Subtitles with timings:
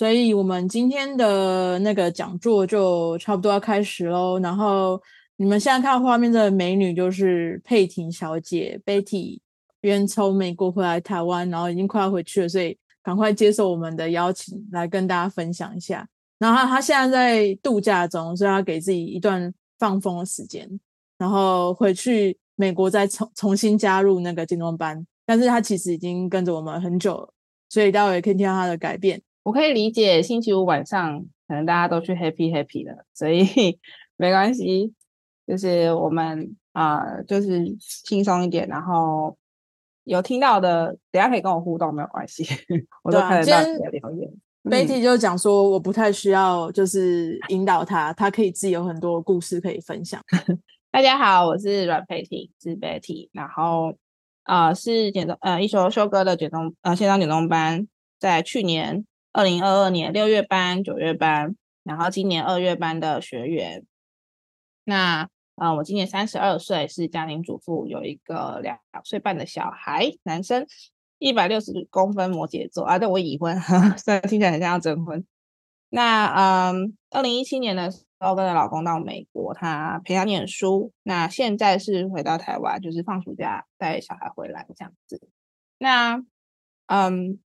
[0.00, 4.40] 所以我们今天的那个讲座就差不多要开始喽。
[4.40, 4.98] 然后
[5.36, 9.40] 你们现在看画面的美女就是佩婷小姐，Betty，
[9.82, 16.08] 原从美国回来台湾，然后已经快要回去了，所以赶快接受我们的邀请来跟大家分享一下。
[16.38, 20.66] 然后她现在在度假中，所以她给自己一段放风的时间，
[21.18, 25.06] 然后回去美国再重重新加入那个金钟班。
[25.26, 27.34] 但是她其实已经跟着我们很久了。
[27.68, 29.20] 所以待会也可以听到他的改变。
[29.42, 33.44] 我可以理解，星期五晚上可能大家都去 happy happy 了，所以
[34.16, 34.92] 没关系，
[35.46, 39.36] 就是我们啊、呃，就是轻松一点，然后
[40.04, 42.44] 有听到的，等下可以跟我互动，没有关系。
[43.02, 44.30] 我都看得到你的留言。
[44.62, 50.22] Betty 就讲说，我不太需要就是引导他，他可以自己有很多故事可以分享。
[50.92, 53.94] 大家好，我是阮佩婷，是 Betty，然后。
[54.44, 57.86] 啊、呃，是减重呃一休修哥的减重呃线上减重班，
[58.18, 63.84] 在去年二零二二年六月班、九月班，然后今年二月班的学员。
[64.84, 70.66] 那呃，我今年三十二岁，是家庭主妇，有一个两岁半的小孩，男生，
[71.18, 73.60] 一百六十公分，摩羯座啊，对，我已婚，
[73.98, 75.24] 虽然听起来很像要征婚。
[75.90, 76.26] 那
[76.70, 77.90] 嗯，二零一七年的。
[78.22, 80.92] 时候跟着老公到美国，他陪他念书。
[81.02, 85.26] 那现在是回到台湾，就是放暑假带小孩回来这样子。
[85.78, 86.22] 那，
[86.84, 87.40] 嗯，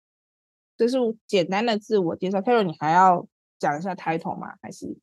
[0.86, 2.40] 这是简单的自我介绍。
[2.40, 3.26] Carol，你还要
[3.58, 4.54] 讲一下 title 吗？
[4.62, 4.96] 还是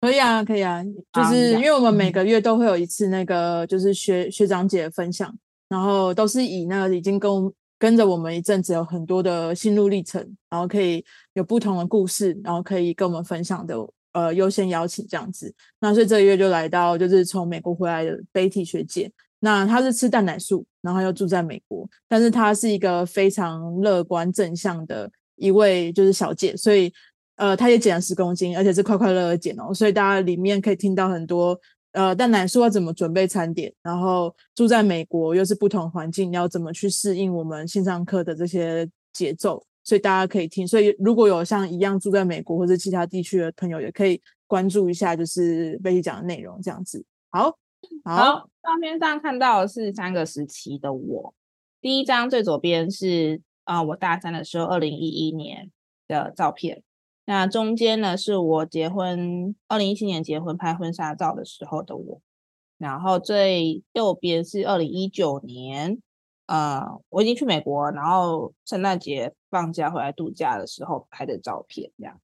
[0.00, 0.84] 可以啊，可以啊。
[1.12, 5.34] 就是因为我们每个月都会有一次那个就是学学长姐的分享，
[5.68, 7.30] 然后都是以那个已经跟
[7.78, 13.76] 跟着我们一阵子，有很多的心路历程，然后可以有不同的故事，然后可以跟我们分享的。
[14.12, 19.10] 呃，优先邀请这样子，那所以这个月就来到，就是从美国回来的 Betty 学姐。
[19.44, 26.92] 那她是吃蛋奶素，然后又住在美国，但是她是一个非常乐观正向的一位就是小姐，所以
[27.36, 29.74] 呃，她也减了十公斤，而且是快快乐乐减哦。
[29.74, 31.58] 所以大家里面可以听到很多
[31.90, 39.62] 呃，蛋奶素要怎么准备餐点，然后住在美国又是不同环境，要怎么去适应我们线上课的这些节奏。
[39.84, 47.04] 所以大家可以听，所以如果有像一样住在美国或者其他地区的朋友，也可以关注一下，就是 Betty 讲的内容这样子。
[47.30, 47.58] 好，
[48.04, 51.34] 好，照片上看到的是三个时期的我。
[51.80, 55.70] 第一张最左边是啊、我大三的时候，二零一一年
[56.08, 56.82] 的照片。
[57.24, 62.20] 那中间呢是我结婚，二零一七年结婚拍婚纱照的时候的我。
[62.78, 66.00] 然后最右边是二零一九年。
[66.46, 72.20] 呃，我已经去美国，然后圣诞节放假回来度假的时候拍的照片，这样。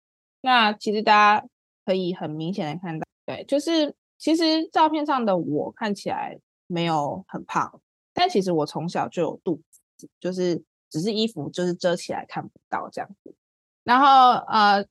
[0.42, 1.46] 那其实大家
[1.84, 6.38] 可以很明显的看到，对，就是其实照片上的我看起来
[6.68, 7.80] 没有很胖，
[8.14, 9.60] 但其实我从小就有肚
[9.96, 13.34] 子，就是只是衣服就是遮起来看不到这样子。
[13.82, 14.06] 然后
[14.46, 14.86] 呃，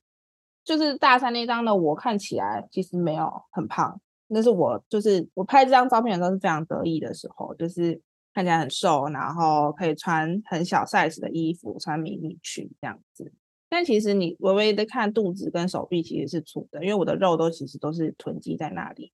[0.62, 8.02] 就是大三那张的我看起来其实没有很胖，那是我就是我拍这张照片的时候是非常得意的时候，就是。
[8.34, 13.30] 看起来很瘦，然后可以穿很小 size 的衣服，穿迷你裙这样子。
[13.68, 19.12] 但其实你微微的看肚子跟手臂其实是粗的，因为我的肉都其实都是囤积在那里。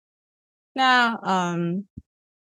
[0.75, 1.89] 那嗯，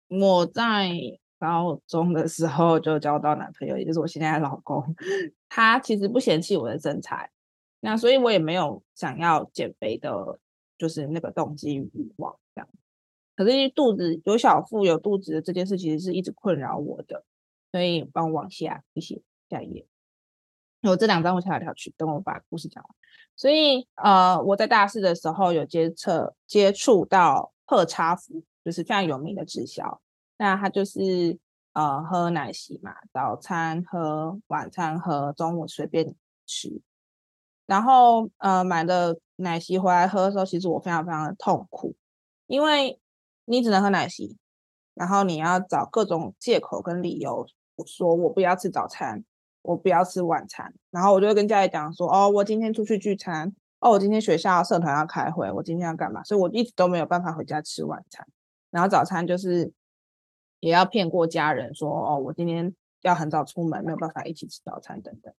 [0.08, 0.90] 我在
[1.38, 4.96] 高中的时候就交到男朋友，也就是我现在的老公。
[5.48, 7.30] 他其实不嫌弃我的身材，
[7.80, 10.38] 那所以我也没有想要减肥的，
[10.78, 12.68] 就是那个动机欲望这样。
[13.36, 17.22] 可是肚子有小腹有肚子的这件事，其实是一直困扰我的，
[17.70, 19.86] 所以帮我往下一些下一页。
[20.82, 22.90] 我这两张我跳来跳去，等我把故事讲完。
[23.34, 26.10] 所以呃，我在大四的时候有接触
[26.46, 30.00] 接触到喝茶服，就是非常有名的直销。
[30.38, 31.38] 那他就是
[31.74, 36.14] 呃喝奶昔嘛，早餐喝，晚餐喝，中午随便
[36.46, 36.80] 吃。
[37.66, 41.94] 然后呃买的奶昔回来喝的时候，其实我非常非常的痛苦，
[42.46, 42.98] 因为。
[43.48, 44.36] 你只能喝奶昔，
[44.92, 47.46] 然后你要找各种借口跟理由，
[47.86, 49.22] 说我不要吃早餐，
[49.62, 56.22] 我不要吃晚餐，然后我就会跟家里讲说，哦，我今天出去聚餐，哦，我今天学校社团要开会，我今天要干嘛？
[56.24, 58.26] 所以我一直都没有办法回家吃晚餐，
[58.70, 59.72] 然后早餐就是
[60.60, 65.32] 也要骗过家人说，哦，我今天要很早出门，没有办法一起吃早餐等等，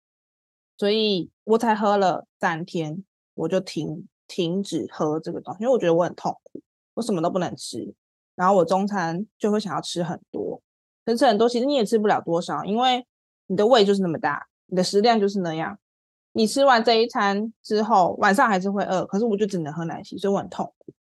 [0.76, 3.02] 所以我才喝了三天，
[3.34, 6.60] 我就停停止喝这个东西，因为我觉得我很痛苦。
[6.94, 7.94] 我什么都不能吃，
[8.34, 10.62] 然后我中餐就会想要吃很多，
[11.04, 13.06] 可是吃很多其实你也吃不了多少，因为
[13.48, 15.78] 你的胃就是那么大，你的食量就是那样。
[16.36, 20.92] 你吃完这一餐之后，晚上还是会饿，可是我就只能喝奶昔，所以我很痛苦。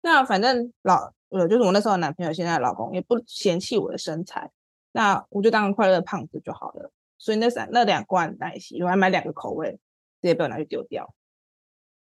[0.00, 4.50] 那反正老呃，就是我那时候男朋友，现在老公也不嫌弃我的身材，
[4.92, 6.90] 那我就当个快乐胖子就好了。
[7.18, 9.72] 所以那三那两罐奶昔，我还买两个口味，
[10.22, 11.12] 直接被我拿去丢掉，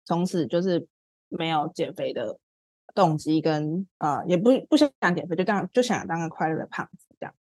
[0.03, 0.85] 从此就是
[1.29, 2.37] 没有减肥的
[2.93, 7.33] 动机跟呃，也不不想减肥，就这样就想当个快乐的胖子这样。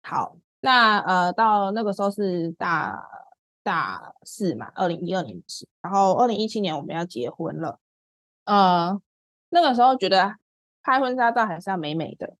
[0.00, 3.06] 好，那呃到那个时候是大
[3.68, 7.78] 大四嘛，二零一二年的事，然后二零一七年我们要结婚了，
[8.46, 8.98] 呃，
[9.50, 10.36] 那个时候觉得
[10.82, 12.34] 拍婚纱照还是要美美的，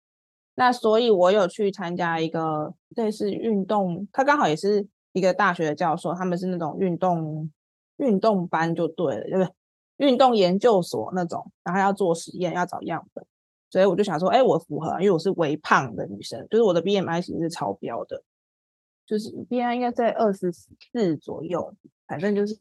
[0.54, 7.50] 那所以我有去参加一个类似运动，他刚好也是一个大学的教授，他们是那种运动
[7.98, 9.52] 运动班就对了，就是
[9.98, 13.22] 运动研究所那种，然后要做实验，要找样本。
[13.70, 18.22] 所以我就想说，哎，我符合，因为我是微胖的女生，就是我的 BMI 其实是超标的，
[19.08, 21.74] 就是 B I 应该在二十四左右，
[22.06, 22.56] 反正就是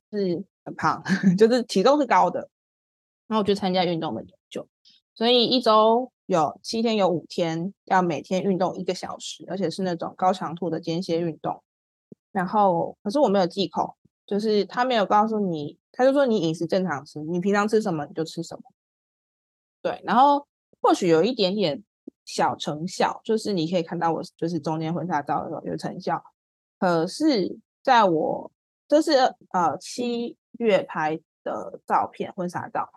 [0.63, 1.03] 很胖，
[1.37, 2.49] 就是体重是高的。
[3.27, 4.65] 然后我就参加运动的研究，
[5.13, 11.61] 所以一周有七天，有五天要每天运动一个小时，而且是那种高强度的间歇运动。
[12.31, 18.63] 然后可是我没有忌口，就是他没有告诉你，他就说你饮食正常吃，你平常吃什么你就吃什么。
[19.81, 20.47] 对，然后。
[20.79, 21.83] 或许有一点点
[22.23, 26.23] 小成效，就是你可以看到我就是中间婚纱照的时候有成效。
[26.79, 28.51] 可是在我
[28.87, 29.13] 这是
[29.51, 32.89] 呃七月拍的照片婚纱照，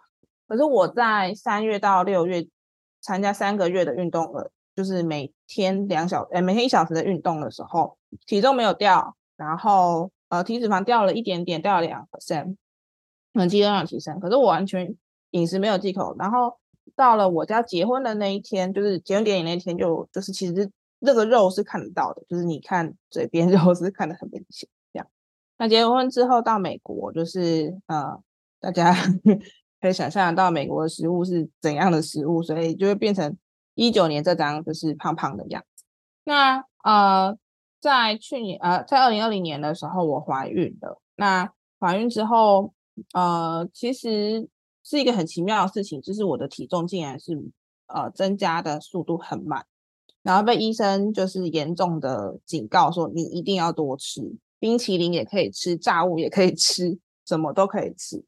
[0.47, 2.47] 可是我在三月到六月
[3.01, 7.97] 参加三个月的运动了，就是每天两小呃每天一小时的运动的时候，
[8.27, 12.57] 体重没有掉，然后呃体脂肪掉了一点点，掉了两 percent，
[13.35, 14.95] 嗯肌肉量提升，可是我完全
[15.31, 16.59] 饮食没有忌口，然后。
[16.97, 24.69] 到了我家结婚的那一天，就是结婚典礼那一天就，就就是其实那个肉是看得到的，就是你看嘴边肉 是看得很明显。
[24.93, 25.07] 这样，
[25.59, 28.23] 那结婚之后到美国，就是呃，
[28.61, 28.95] 大家
[29.81, 33.37] 可以想象到美国的食物是怎样的食物，所以就会变成
[33.75, 35.85] 一九年这张就是胖胖的样子。
[36.25, 37.37] 那呃，
[37.81, 41.01] 在去年呃，在二零二零年的时候，我怀孕了。
[41.17, 42.73] 那怀孕之后，
[43.13, 44.49] 呃，其实。
[44.83, 47.39] 是一个很奇妙的事情，就是我的体重竟然是
[47.87, 49.65] 呃增加的速度很慢，
[50.23, 54.21] 然后被医生就是严重的警告说，你一定要多吃
[54.59, 58.25] 冰淇淋，也可以吃炸物，也可以吃，什么都可以吃。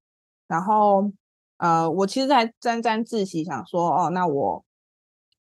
[0.46, 1.10] 然后
[1.58, 4.64] 呃，我其实还沾沾自喜，想说哦，那我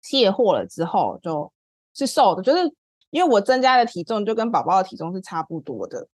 [0.02, 1.52] 卸货了之后就
[1.94, 2.72] 是瘦的，就是
[3.10, 6.08] 因为我增加的体重就跟宝宝的体重是差不多的，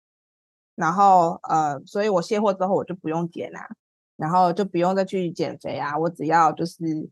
[0.76, 3.68] 然后呃，所以我卸货之后我就不用减啦。
[4.18, 7.08] 然后就不用再去减肥啊，我只要就是，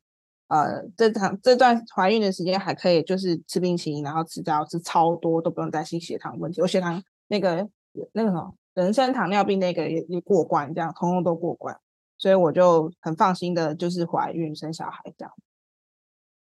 [0.48, 6.62] 呃，这场这段怀孕的时间还可以，就是吃冰淇淋，然后吃到吃超多，都不用担心血糖问题。
[6.62, 7.68] 我血糖那个
[8.14, 11.76] 那个什么，人生糖尿病那个也也过关，这样通通都过关，
[12.18, 15.34] 所以我就很放心的，就是怀孕生小孩这样。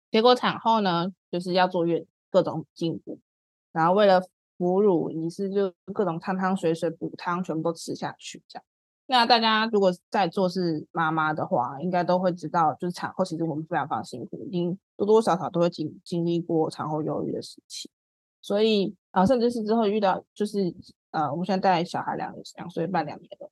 [0.09, 3.19] 结果产后呢，就是要坐月各种进补，
[3.71, 4.21] 然后为了
[4.57, 8.63] 哺乳，你是就各种汤汤水水补汤全部都吃下去这样。
[9.11, 17.89] 那大家如果在座是妈妈的话，应该都会知道，就是产后其实我们非常非常辛苦，一定多多少少都会经经历过产后忧郁的时期，
[18.41, 20.73] 所以啊，甚至是之后遇到，就是
[21.09, 23.51] 呃，我们现在带小孩两两岁半两年了，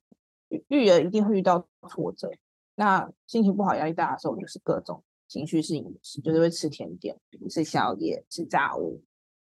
[0.70, 2.32] 育儿一定会遇到挫折，
[2.76, 7.18] 那心情不好、压力大的时候，就是各种情绪性饮食，就是会吃甜点、
[7.50, 9.02] 吃宵夜、吃炸物，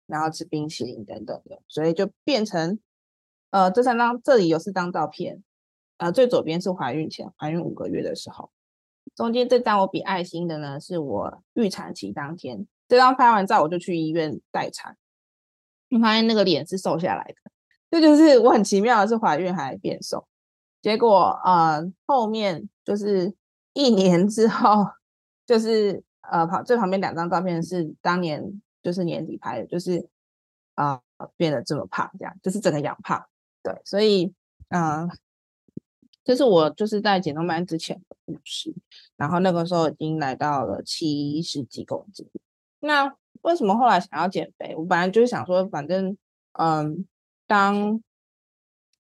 [0.07, 2.79] 然后吃冰淇淋等等的，所以就变成
[3.51, 5.43] 呃，这三张这里有四张照片。
[6.01, 8.49] 呃，最左边是怀孕前，怀孕五个月的时候。
[9.13, 12.65] 中间这张我比爱心的呢，是我预产期当天。
[12.87, 14.97] 这张拍完照，我就去医院待产。
[15.89, 17.51] 你发现那个脸是瘦下来的，
[17.91, 20.27] 这就是我很奇妙的是怀孕还变瘦。
[20.81, 23.31] 结果呃，后面就是
[23.73, 24.87] 一年之后，
[25.45, 30.09] 就是呃旁最旁边两张照片是当年就是年底拍的，就是
[30.73, 33.23] 啊、呃、变得这么胖，这样就是整个养胖。
[33.61, 34.33] 对，所以
[34.69, 35.07] 嗯。
[36.23, 38.73] 这是我就是在减重班之前的故事，
[39.17, 42.27] 然后那个时候已经来到了七十几公斤。
[42.79, 43.11] 那
[43.41, 44.75] 为什么后来想要减肥？
[44.75, 46.15] 我本来就是想说，反正
[46.53, 47.05] 嗯，
[47.47, 48.01] 当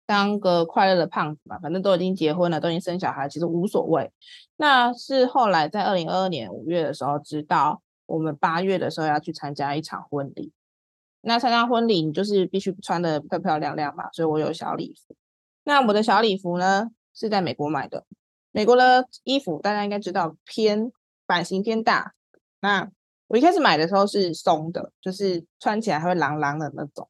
[0.06, 4.12] 当个快乐的胖子嘛，反正都已经结婚了，都已经生小孩，其实无所谓。
[4.56, 10.52] 那是后来在二零二二年五月的时候，知道我们八月的时候要去参加一场婚礼。
[11.22, 15.16] 那参加婚礼，你就是必须穿得漂漂亮亮嘛，所以我有小礼服。
[15.66, 16.90] 那我的小礼服呢？
[17.20, 18.06] 是在美国买的，
[18.52, 20.92] 美国的衣服大家应该知道偏
[21.26, 22.14] 版型偏大。
[22.62, 22.90] 那
[23.28, 27.08] 我一开始买的时候是松的，就是穿起来还会啷啷的那种。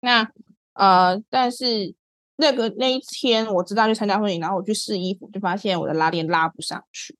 [0.00, 0.30] 那
[0.74, 1.94] 呃，但是
[2.36, 7.18] 那个那一天我知道去参加婚礼，然后我去试衣服，就发现我的拉链拉不上去。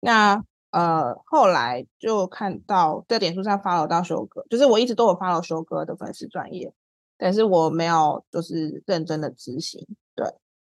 [0.00, 6.72] 那呃，后来就看到在脸书上 follow 到修哥，就是我一直都有发了修哥的粉丝专业，
[7.16, 9.86] 但是我没有就是认真的执行。
[10.14, 10.26] 对，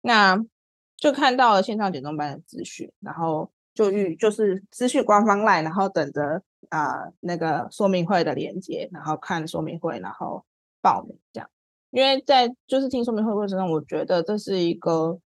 [0.05, 0.37] 那
[0.97, 10.45] 就看到了线上减重班的资讯，然后就预就是资讯官方 LINE，然后等着啊、那个说明会的链接，然后看说明会，然后
[10.81, 11.49] 报名这样。
[11.91, 15.19] 因为在就是听说明会过程中，我觉得这是一个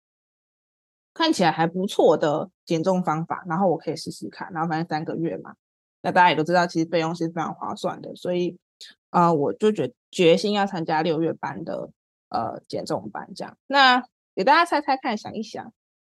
[1.15, 4.53] 看起来还不错的减重方法，然后我可以试试看。
[4.53, 5.55] 然后反正三个月嘛，
[6.03, 8.59] 那大家也都知道，其实费用是非常划算的，所以
[9.11, 11.91] 啊、我就决决心要参加六月班的
[12.29, 13.57] 呃减重班这样。
[13.67, 14.05] 那
[14.37, 15.73] 给大家猜猜看，想一想，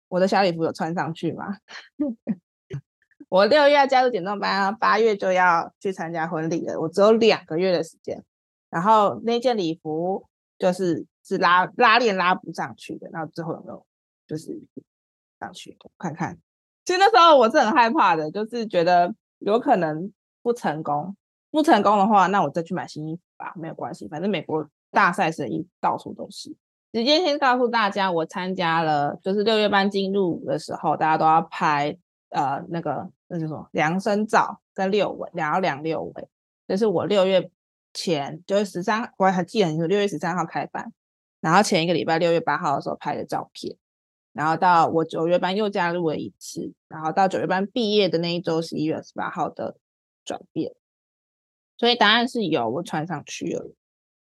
[0.09, 1.59] 我的小礼服有穿上去吗？
[3.29, 8.25] 我六月要加入减重班，八月就要去参加婚礼了，我只有两个月的时间。
[8.71, 10.27] 然后那件礼服。
[10.59, 13.85] 就是是拉拉链拉不上去的，然后最后有没有
[14.29, 14.63] 就是
[15.41, 16.39] 上去看看？
[16.85, 21.17] 其实那时候我是很害怕的，就是觉得有可能不成功。
[21.51, 26.55] 不成功的话，那我再去买新衣服吧，没有关系，反正美国大赛事的衣到处都是。
[26.93, 31.97] 直接先告诉大家，我参加了，就是六月班进入的时候，大家都要拍
[32.29, 36.29] 呃那个那叫什么量身照跟六围，然后量六围，
[36.69, 37.51] 这是我六月。
[37.95, 40.91] 前就是十三，我还记得很清楚，六月十三号开班，
[41.43, 43.77] 然后前一个礼拜六月八号的时候拍的照片，
[44.33, 49.77] 然后到我九月班又加入了一次，然后到九月班毕业的那一周十一月十八号的
[50.25, 50.73] 转变，
[51.77, 53.71] 所以答案是有，我穿上去了，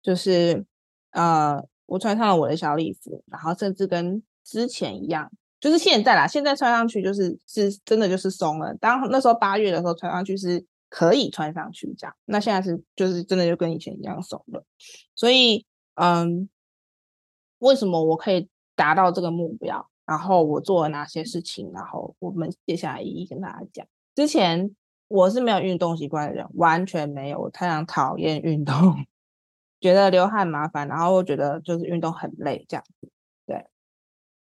[0.01, 0.65] 就是
[1.11, 10.65] 呃，我穿上了我的小礼服，然后甚至跟之前一样，就是现在啦，现在穿上去就是是真的就是松了，当那时候八月的时候穿上去是。
[10.91, 14.65] 可以穿上去这样，那现在是就是真的就跟以前一样松了，
[15.13, 16.49] 所以嗯，
[17.59, 19.87] 为什么我可以达到这个目标？
[20.07, 21.71] 然后我做了哪些事情？
[21.71, 23.85] 然后我们接下来一一跟大家讲。
[24.15, 24.75] 之前
[25.07, 29.05] 我是没有运动习惯的人，完全没有，我非常讨厌运动，
[29.79, 33.09] 觉得流汗麻烦，然后我觉得就是运动很累这样子。
[33.45, 33.65] 对，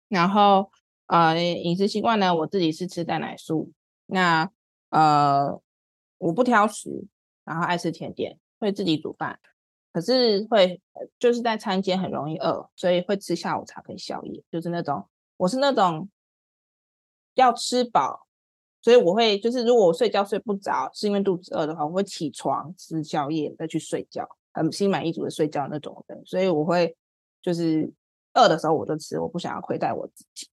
[0.08, 0.72] 然后
[1.08, 3.72] 呃饮食习惯呢，我自己是吃蛋奶素，
[4.06, 4.50] 那
[4.90, 5.62] 呃。
[6.20, 7.06] 我不挑食，
[7.44, 9.38] 然后爱吃甜点，会自己煮饭，
[9.92, 10.82] 可是会
[11.20, 16.08] 就是在餐间很容易饿，所以会吃下午茶跟宵夜，就是那种我是那种
[17.34, 18.26] 要吃饱，
[18.82, 26.96] 所以我会就是如果我睡觉睡不着，是因为肚子饿的话，我会起床吃宵夜再去睡觉，很心满意足的睡觉那种人，所以我会
[27.42, 27.92] 就是
[28.34, 30.48] 饿的时候我就吃，我不想要亏待我自己。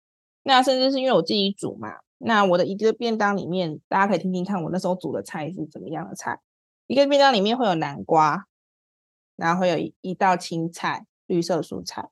[0.43, 1.99] 那甚至是因为我自己煮嘛。
[2.21, 6.41] 那我的一个便当里面，大家可以听听看，我那时候煮的菜是怎么样的菜。
[6.89, 8.47] 一个便当里面会有南瓜，
[9.37, 12.09] 然后会有一一道青菜，绿色蔬菜，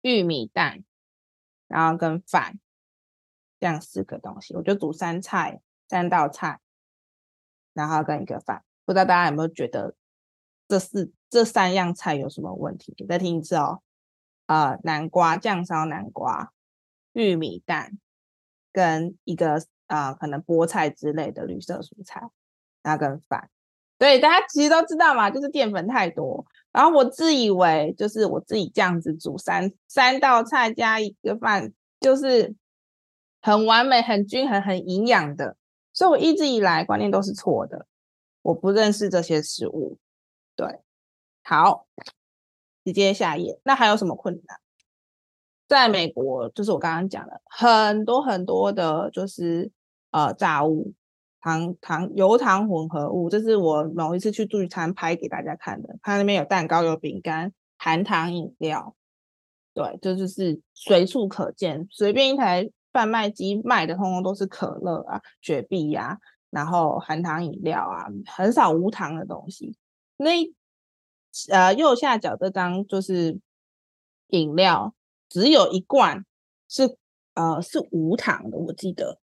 [0.00, 0.84] 玉米蛋，
[1.66, 2.58] 然后跟饭，
[3.60, 6.60] 这样四个东西，我就煮三菜，三道菜，
[7.74, 8.64] 然后跟一个饭。
[8.86, 9.94] 不知道大家有没有觉得
[10.68, 12.94] 这四这三样菜有什么问题？
[13.08, 13.80] 再听一次哦。
[14.46, 16.52] 呃，南瓜酱烧南瓜，
[17.12, 17.98] 玉米蛋。
[18.72, 22.20] 跟一个啊、可能菠菜之类的绿色蔬菜，
[22.82, 23.48] 然后跟饭，
[23.96, 26.44] 对，大家其实都知道嘛，就是淀粉太多。
[26.72, 32.54] 然后我自以为就是我自己这样子煮三三道菜加一个饭，就是
[33.40, 35.56] 很完美、很均衡、很营养的。
[35.94, 37.86] 所以我一直以来观念都是错的，
[38.42, 39.96] 我不认识这些食物。
[40.56, 40.80] 对，
[41.44, 41.86] 好，
[42.84, 43.60] 直接下一页。
[43.62, 44.58] 那还有什么困难？
[45.68, 49.70] 在美国，就是我刚刚讲的很多很多的，就是
[50.12, 50.94] 呃炸物、
[51.40, 53.28] 糖糖油糖混合物。
[53.28, 58.94] 这是我某一次去聚餐拍给大家看的，它那边有蛋糕、有饼干、含糖饮料，
[59.74, 66.18] 对，这就是随处可见，随便一台贩卖机卖的，通通都是可乐啊、雪碧呀、啊，
[66.50, 69.76] 然后含糖饮料啊，很少无糖的东西。
[70.16, 70.30] 那
[71.50, 73.38] 呃右下角这张就是
[74.28, 74.92] 饮料。
[75.28, 76.24] 只有一罐
[76.68, 76.96] 是
[77.34, 79.18] 呃是无糖的，我记得，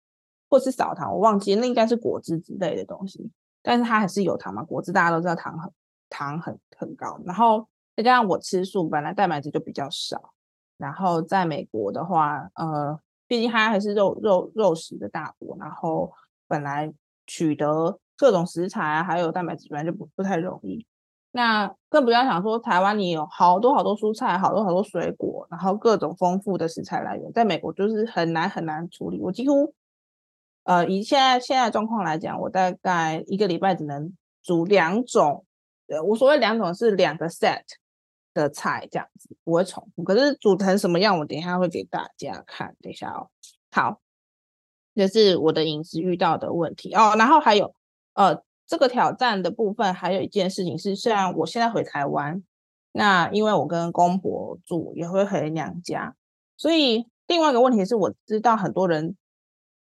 [0.49, 3.31] 或是少糖，我忘记，那应该是果汁之类的东西，
[3.61, 5.71] 但是它还是有糖嘛，果汁大家都知道糖很
[6.09, 10.33] 糖很很高，然后再加上我吃素，本来蛋白质就比较少，
[10.79, 16.11] 然后在美国的话，呃，毕竟它还是肉肉肉食的大国，然后
[16.49, 16.91] 本来
[17.27, 20.87] 取得各种食材啊，还有蛋白质本来就不不太容易。
[21.33, 29.19] 那更不要想说，台湾你有好多好多蔬菜，好多好多水果，然后各种丰富的食材来源，在美国就是很难很难处理。
[29.19, 29.73] 我几乎，
[30.65, 34.13] 呃，以现在现在状况来讲，我大概一个礼拜只能
[34.43, 35.47] 煮两种，
[35.87, 37.63] 呃，我所谓两种是两个 set
[38.35, 40.03] 的菜这样子，不会重复。
[40.03, 42.77] 可是煮成什么样，我等一下会给大家看。
[42.83, 43.31] 等一下哦，
[43.71, 43.99] 好，
[44.95, 47.73] 这是我的饮食遇到的问题哦，然后还有，
[48.15, 48.43] 呃。
[48.71, 52.41] 这个挑战的部分还有一件事情是，虽然我现在回台湾，
[52.93, 56.15] 那因为我跟公婆住，也会回娘家，
[56.57, 59.17] 所以另外一个问题是，我知道很多人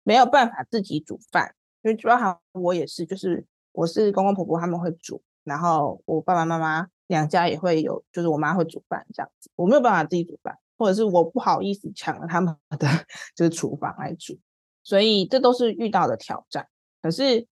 [0.04, 12.86] 没有办法自己煮饭，因为包含我也是，就是我是公公婆婆他们会煮，然后我爸爸妈妈两家也会有，就是我妈会煮饭这样子，我没有办法自己煮饭，或者是我不好意思抢了他们的
[13.34, 14.38] 就是厨房来煮，
[14.84, 16.68] 所以这都是遇到的挑战。
[17.02, 17.44] 可是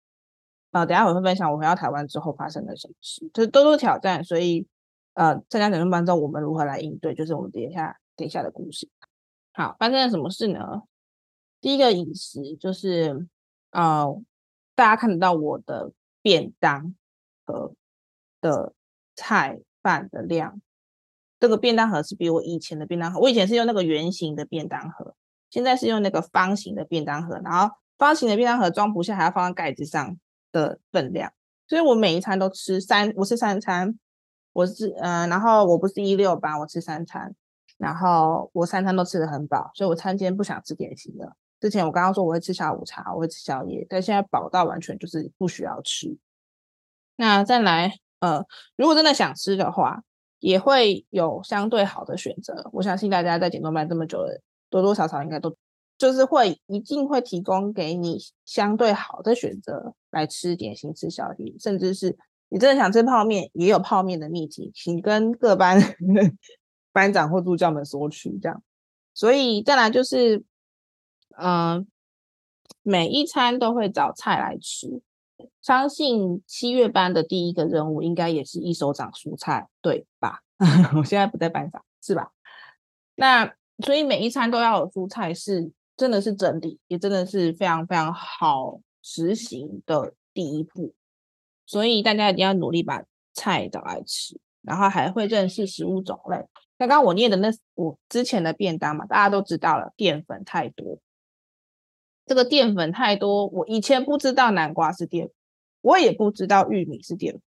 [0.73, 4.67] 啊，等下我会分享我回到台湾之后发生了什么事，这都是挑战，所以
[5.13, 8.89] 呃，参加整顿班之后我们如何来应对，就是我们等一下等一下的故事。
[9.53, 10.81] 好，发生了什么事呢？
[11.61, 13.27] 第一个饮食就是，
[13.69, 14.19] 呃，
[14.73, 15.91] 大家看得到我的
[16.23, 16.95] 便当
[17.45, 17.75] 盒
[18.41, 18.73] 的
[19.15, 20.59] 菜饭的量。
[21.39, 25.13] 这个便当盒是比我以前的便当盒，我以前是用那个圆形的便当盒，
[25.51, 27.39] 现在是用那个方形的便当盒。
[27.43, 30.17] 然后方形的便当盒装不下，还要放在盖子上
[30.53, 31.33] 的分量，
[31.67, 33.99] 所以我每一餐都吃三，我是三餐，
[34.53, 37.35] 我是嗯、然后我不是一六八，我吃三餐。
[37.75, 41.35] 然后我三餐都吃得很饱，所以我餐间不想吃点心了。
[41.59, 46.15] 之前我刚刚说我会吃下午茶，我会吃宵夜，但现在饱到完全就是不需要吃。
[47.17, 48.45] 那再来，呃，
[48.77, 50.03] 如果真的想吃的话，
[50.39, 52.69] 也会有相对好的选择。
[52.71, 55.53] 我相信大家在减重班这么久了，多多少少应该都
[56.03, 62.17] 就是会一定会提供给你相对好的选择来吃点心、吃宵夜，甚至是
[62.49, 65.79] 你真的想吃泡面，也有泡面的秘籍，请跟各班。
[66.91, 68.61] 班长或助教们索取这样，
[69.15, 70.43] 所以再来就是，
[71.37, 71.87] 嗯、
[72.83, 75.01] 每一餐都会找菜来吃。
[75.61, 80.41] 相信七月班的第一个任务应该也是一手掌蔬菜，对吧？
[80.95, 82.31] 我现在不在班上，是吧？
[83.15, 90.93] 那所以每一餐都要有蔬菜，是真的是真理，也真的是非常非常好实行的第一步。
[91.65, 96.45] 所以大家一定要努力把菜找来吃，然后还会认识食物种类。
[96.77, 100.99] 刚刚我念的那我之前的便当嘛，大家都知道了，淀粉太多。
[102.25, 105.33] 这个淀粉太多，我以前不知道南瓜是淀粉，
[105.81, 107.41] 我也不知道玉米是淀粉。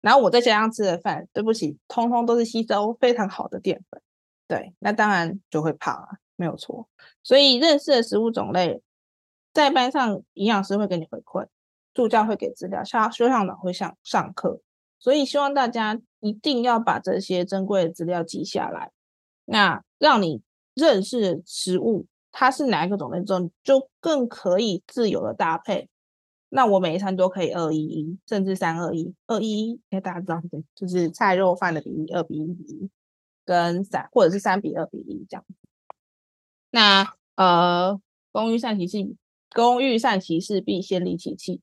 [0.00, 4.00] 然后我在家乡吃的饭，对不起，通通都是吸收非常好的淀粉。
[4.46, 6.88] 对，那当然就会胖啊，没有错。
[7.22, 8.80] 所以认识的食物种类，
[9.52, 11.46] 在班上营养师会给你回馈，
[11.92, 14.60] 助教会给资料，校校长会上上课。
[15.00, 18.90] 所以希望大家一定要把这些珍贵的资料记下来，
[19.44, 20.42] 那让你
[20.74, 25.88] 认识食物它是哪一个种类之后，就更可以自由的搭配。
[26.50, 32.90] 那我每一餐都可以二一一，甚至三二一，二一一，哎，大家知道对，就是菜肉饭的比例二比一比一，
[33.44, 35.44] 跟三或者是三比二比一这样。
[36.70, 38.00] 那呃，
[38.32, 39.14] 工欲善其事，
[39.54, 41.60] 工欲善其事，必先利其器。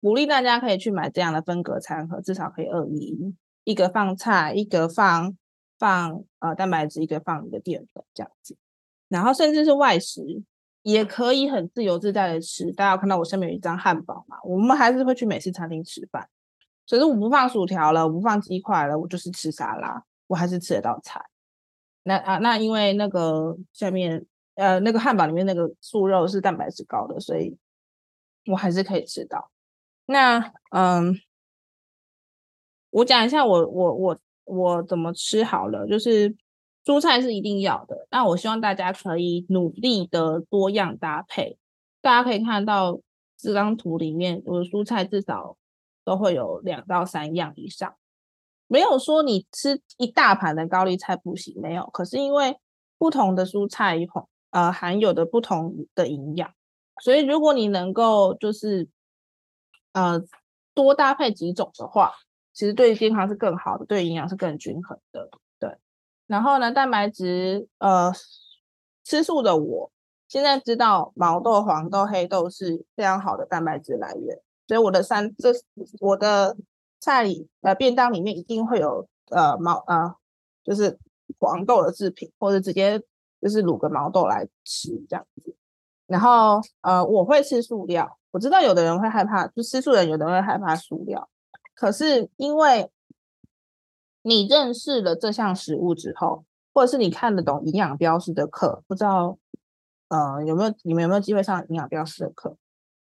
[0.00, 5.36] 鼓励大家可以去买这样的分隔餐盒，至少可以二一一，个放菜，一个放
[5.78, 8.56] 放呃蛋白质，一个放你的淀粉这样子。
[9.08, 10.22] 然后甚至是外食
[10.82, 12.72] 也可以很自由自在的吃。
[12.72, 14.38] 大家有看到我下面有一张汉堡嘛？
[14.44, 16.26] 我们还是会去美式餐厅吃饭，
[16.86, 21.20] 所以我不放薯条了，我不放鸡块了，我就是吃沙拉，我还是吃得到菜。
[22.02, 27.56] 那啊，那因为那个下面呃那个汉堡里面那个素肉是蛋白质高的，所以
[28.46, 29.50] 我还是可以吃到。
[30.06, 31.14] 那嗯，
[32.90, 36.34] 我讲一下我我我我怎么吃好了，就是
[36.84, 38.08] 蔬菜是一定要的。
[38.10, 41.58] 那我希望大家可以努力的多样搭配。
[42.00, 42.98] 大家可以看到
[43.36, 45.58] 这张图里面，我的蔬菜至少
[46.02, 47.94] 都会有两到三样以上。
[48.70, 51.84] 没有说你吃一大盘的高丽菜不行，没有。
[51.92, 52.56] 可是因为
[52.96, 53.98] 不同的蔬菜
[54.50, 56.50] 呃含有的不同的营养，
[57.02, 58.88] 所以如果你能够就是。
[59.92, 60.22] 呃，
[60.72, 62.12] 多搭配几种的话，
[62.52, 65.28] 其实对健康是更好的，对营养是更均衡的。
[65.58, 65.76] 对，
[66.28, 68.12] 然后呢，蛋白质，呃，
[69.02, 69.90] 吃素的我
[70.28, 75.48] 现在知道毛豆、黄豆、黑豆是非常好的蛋白质来源，所以我的三这
[75.98, 76.56] 我的
[77.00, 80.14] 菜里呃便当里面一定会有呃毛呃
[80.62, 80.98] 就是
[81.38, 83.02] 黄豆的制品，或者直接
[83.40, 85.56] 就是卤个毛豆来吃这样子。
[86.06, 88.18] 然后呃我会吃素料。
[88.32, 91.28] 我知道有的人会害怕，就吃素人有的人会害怕素料，
[91.74, 92.88] 可是因为
[94.22, 99.36] 你认识了这项食物之后，或者是你看得懂营养标示的课，不知道
[100.10, 102.56] 呃有没有你们有没有机会上营养标示的课？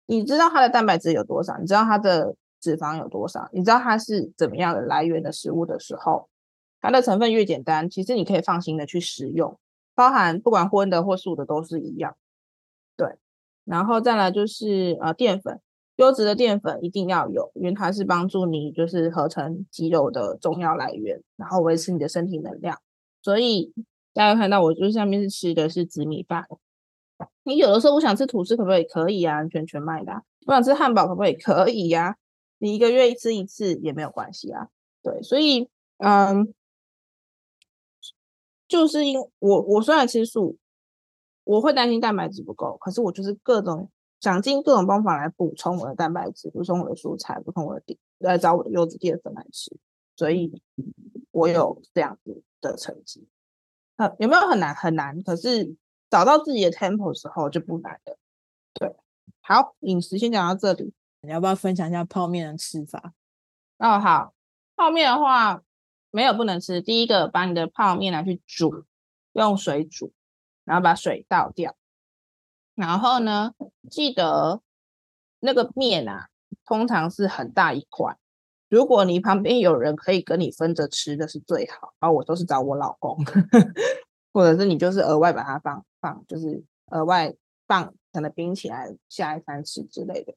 [0.06, 1.58] 你知道它的蛋白质有多少？
[1.58, 3.50] 你知道它的脂肪有多少？
[3.52, 6.30] 你知道它是怎么样的来源的食物的时候，
[6.82, 9.58] 它的成分越简单，其实你可以放心的去食用，
[9.96, 12.16] 包含不管荤的或素的都是一样，
[12.96, 13.16] 对。
[13.66, 15.60] 然后再来就是呃淀粉，
[15.98, 22.80] 优质的淀粉一定要有，因为它是帮助你就是合成肌肉的重要来源，然后维持你的身体能量。
[23.22, 23.74] 所以
[24.14, 26.46] 大家看到我就是下面是吃的是紫米饭。
[27.44, 28.84] 你有的时候我想吃吐司，可不可以？
[28.84, 30.24] 可以啊，全全麦的。
[30.46, 31.34] 我想吃汉堡，可不可以？
[31.34, 32.16] 可以呀。
[32.60, 34.70] 你一个月吃一次也没有关系啊。
[35.04, 36.54] 对，所以嗯，
[38.68, 40.58] 就是因我我虽然吃素，
[41.44, 43.90] 我会担心蛋白质不够，可是我就是各种
[44.20, 49.76] 想尽各种方法来补充我的蛋白质，补充我的蔬菜，补充我的淀，来找我的优质淀粉来吃。
[50.16, 50.62] 所以
[51.32, 53.28] 我有这样子的成绩。
[53.98, 54.76] 很，有没有很难？
[54.76, 55.22] 很难。
[55.24, 55.76] 可是
[56.10, 58.18] 找到自己的 tempo 的时候就不难了。
[58.74, 58.96] 对，
[59.42, 60.92] 好，饮食先讲到这里。
[61.22, 63.14] 你要不要分享一下泡面的吃法？
[63.78, 64.34] 哦，好，
[64.76, 65.62] 泡面的话
[66.12, 66.82] 没有不能吃。
[66.82, 68.86] 第一个，把你的泡面拿去煮，
[69.34, 70.14] 用水煮，
[70.64, 71.76] 然后把水倒掉。
[72.76, 73.54] 然后呢，
[73.90, 74.62] 记得
[75.40, 76.30] 那个面啊，
[76.66, 78.16] 通常是很大一块。
[78.70, 81.94] 如果你旁边有人可以跟你分着吃的是最好。
[82.00, 83.18] 然后我都是找我老公，
[84.34, 87.34] 或者是你就是额外把它放放，就是额外
[87.68, 90.36] 放，可能冰起来下一餐吃之类的。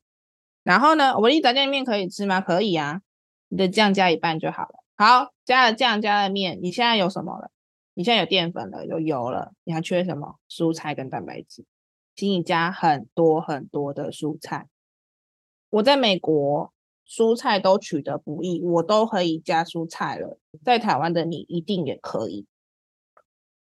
[0.62, 2.40] 然后呢，维力炸酱面可以吃吗？
[2.40, 3.02] 可以啊，
[3.48, 4.74] 你的酱加一半就好了。
[4.96, 7.50] 好，加了酱，加了面，你现在有什么了？
[7.94, 10.36] 你现在有淀粉了，有油了，你还缺什么？
[10.48, 11.64] 蔬菜跟蛋白质，
[12.14, 14.68] 请你加很多很多的蔬菜。
[15.70, 16.72] 我在美国，
[17.08, 20.38] 蔬菜都取得不易，我都可以加蔬菜了。
[20.64, 22.46] 在台湾的你一定也可以。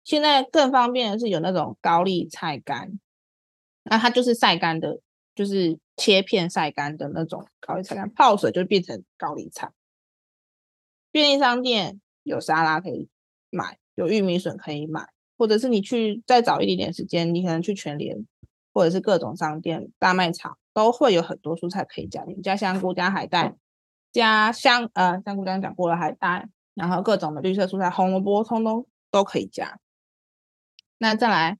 [0.04, 2.98] 现在更方便的是有那种高丽菜干，
[3.84, 5.00] 那它就是晒干的。
[5.34, 9.70] 就是切片晒干的那种高丽菜干，泡水就变成高丽菜。
[11.10, 13.08] 便利商店有沙拉可以
[13.50, 18.26] 买，有玉米笋可以买，或者是你去再早一点点时间，你可能去全联
[18.72, 23.56] 或者是各种商店、大卖场都会有很多蔬菜可以加，你加香菇、加海带、
[24.12, 29.78] 加香呃香菇刚刚讲过了海带，然后各种的绿色蔬菜，红萝卜通通都可以加。
[30.96, 31.58] 那再来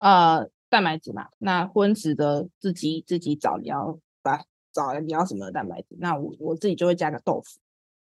[0.00, 0.50] 呃。
[0.68, 5.96] 蛋白质嘛，那荤食的自己自己找，你要把找你要什么蛋白质？
[5.98, 7.60] 那我我自己就会加个豆腐，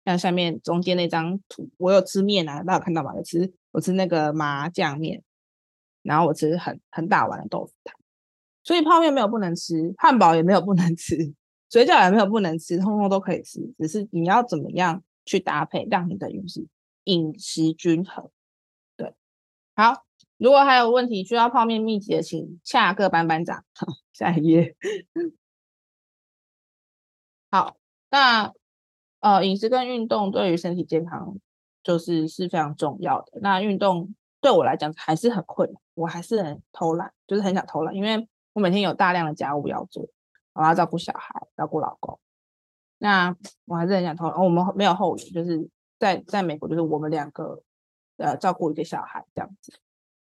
[0.05, 3.11] 像下面中间那张图，我有吃面啊，大家有看到吗？
[3.15, 5.23] 我吃我吃那个麻酱面，
[6.03, 7.95] 然后我吃很很大碗的豆腐汤，
[8.63, 11.33] 所以泡面没有不能吃，汉堡也没有不能吃，
[11.69, 16.65] 水饺也没有不能吃，通通都可以吃，只是你要怎么样去搭配，让你的饮食
[17.05, 18.29] 饮食均衡。
[18.95, 19.13] 对，
[19.75, 20.02] 好。
[20.37, 23.63] 如果还有问题需要泡面秘籍的，请下个班班长。
[24.13, 24.75] 下一页。
[27.49, 27.75] 好，
[28.09, 28.51] 那
[29.19, 31.37] 呃，饮食跟运动对于身体健康
[31.81, 33.39] 就是是非常重要的。
[33.41, 40.07] 那运动对我来讲还是很困难，我还是很偷懒，就是很想偷懒，因为我每天有大量的家务要做，
[40.53, 42.19] 我要照顾小孩，照顾老公。
[42.97, 44.35] 那我还是很想偷懒。
[44.43, 45.69] 我们没有后援，就是
[45.99, 47.61] 在在美国，就是我们两个
[48.17, 49.73] 呃照顾一个小孩这样子。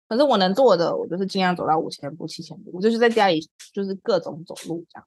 [0.08, 3.40] 可是我能做的，我就是尽量走到五千步、七千步，我就是在家里
[3.72, 5.06] 就是各种走路这样，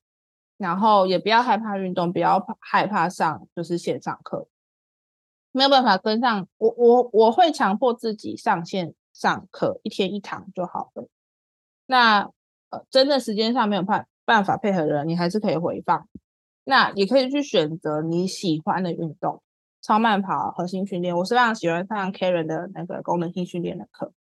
[0.58, 4.48] 然后也不要害怕运动，不要怕害怕上就是线上课，
[5.52, 11.08] 没有办法跟上，我我我会强迫自己上线上课，一天一堂就好了。
[11.86, 12.30] 那
[12.70, 16.08] 呃，真的时间上没有办办法配合的人，你还是可以回放，
[16.66, 19.42] 那也可以去选择你喜欢的运动，
[19.82, 24.14] 超慢跑、核心训练，我是非常喜欢上 Karen 的那个功能性训练的课。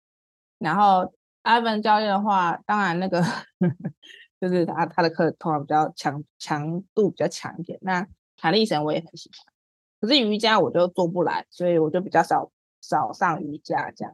[0.59, 3.23] 然后，Ivan 教练的话，当然那个
[4.39, 7.79] 就是他他的课通常比较强强度比较强一点。
[7.81, 9.53] 那弹力绳我也很喜欢，
[10.01, 14.13] 可是瑜伽我就做不来，所以我就比较少少上瑜伽这样。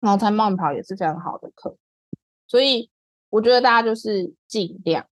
[0.00, 1.76] 然后他慢跑也是非常好的课，
[2.46, 2.90] 所以
[3.30, 5.06] 我觉得大家就是尽量，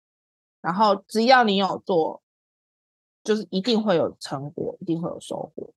[0.60, 2.22] 然后只要你有做，
[3.24, 5.72] 就是一定会有成果，一定会有收获。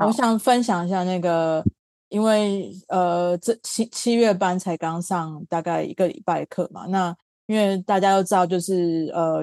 [0.00, 1.64] 我想分享一下那个。
[2.08, 7.14] 因为呃，这七七月班才刚上大概一个礼拜课嘛，那
[7.46, 9.40] 因为大家都知道，就是呃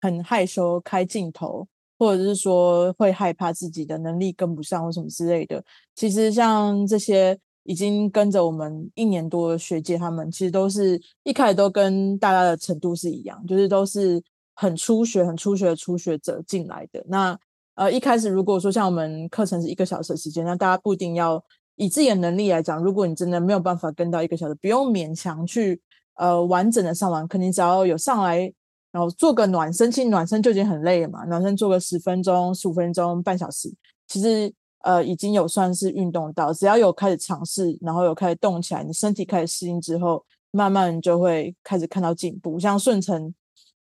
[0.00, 1.68] 很害羞开镜头，
[1.98, 5.62] 或者是说会害怕自己的能力跟不上或什么之类的。
[5.94, 14.22] 其实像这些已经跟着我们一年多的学姐，他们其实都是一开始都跟大家的程度是一样，就是都是
[14.54, 17.04] 很初学、很初学的初学者进来的。
[17.06, 17.38] 那
[17.74, 21.44] 呃一开始如果说像我们课程是一个小时的时间，那大家不一定要。
[21.78, 25.80] 以自己的能力来讲，如果你真的没有办法跟到一个小时，不用勉强去
[26.16, 28.52] 呃完整的上完，肯定只要有上来，
[28.90, 31.24] 然后做个暖身，其实暖身就已经很累了嘛。
[31.26, 33.72] 暖身做个十分钟、十五分钟、半小时，
[34.08, 36.52] 其实呃已经有算是运动到。
[36.52, 42.58] 只要有开始尝试，然后有开始动起来，你身体开始适应之后，慢慢就会开始看到进步。
[42.58, 43.32] 像顺成，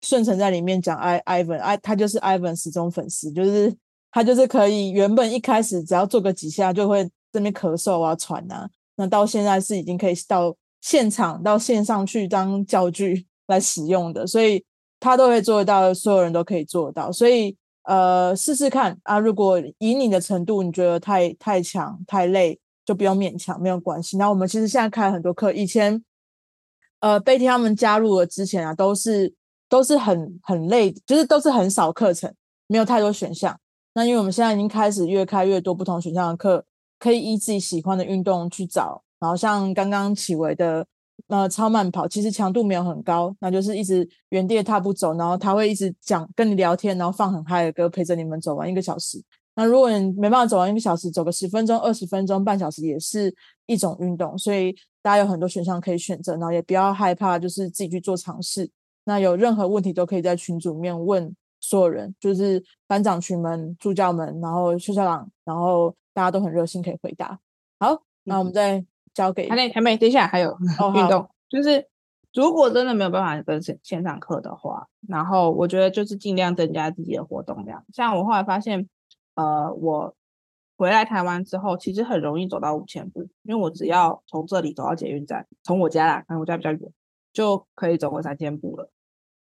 [0.02, 3.73] 顺成在里面讲，I Ivan，I 他就是 Ivan 始终粉丝，就是
[4.12, 7.10] 他就是可以原本一开始只要做个几下就会。
[7.32, 14.63] 这边咳嗽啊、喘啊，那到现在是已经可以到现场到线上去当教具 来使用的，所以
[15.00, 17.12] 他都会做得到，所有人都可以做得到。
[17.12, 24.18] 所以呃，试试看啊，如果以你的程度你觉得太太强太累，就不用勉强，没有关系。
[24.18, 26.04] 那我们其实现在开很多课，以前
[27.00, 29.34] 呃贝蒂他们加入了之前啊，都是
[29.70, 32.34] 都是很很累，就是都是很少课程，
[32.68, 33.58] 没有太多选项。
[33.94, 36.66] 那因为我们现在已经开始越开越多不同选项的课，
[36.99, 39.03] 可以依自己喜欢的运动去找。
[39.19, 40.86] 然后像刚刚启维的
[41.27, 49.23] 呃超慢跑，其实强度没有很高，那就是一直原地踏步走，然后他会一直讲跟你聊天，然后放很嗨的歌陪着你们走完一个小时。
[49.55, 53.33] 那如果你没办法走完一个小时，走个十分钟、二十分钟、半小时也是
[53.65, 54.38] 一种运动。
[54.38, 58.69] 所以大家有很多选项可以选择，然后也不要害怕，就是自己去做尝试。
[59.05, 61.36] 那有任何问题都可以在群组面问。
[61.60, 67.39] 所有人就是班长群们、助教们，然后学校长，然后大家都很热心，可以回答。
[67.77, 70.58] 好，那我们再交给还没还没，等一下还有
[70.95, 71.88] 运动，就是
[72.34, 77.86] 如果真的没有办法跟线线上课的话，然后我觉得就是尽量增加自己的活动量。
[77.93, 78.89] 像我后来发现，
[79.36, 80.15] 呃，我
[80.75, 86.82] 回来台湾之后，其实很容易走到五千步，因为我只要从这里走到捷运站，从我家啦，可能我家比较远，
[87.32, 88.89] 就可以走过三千步了。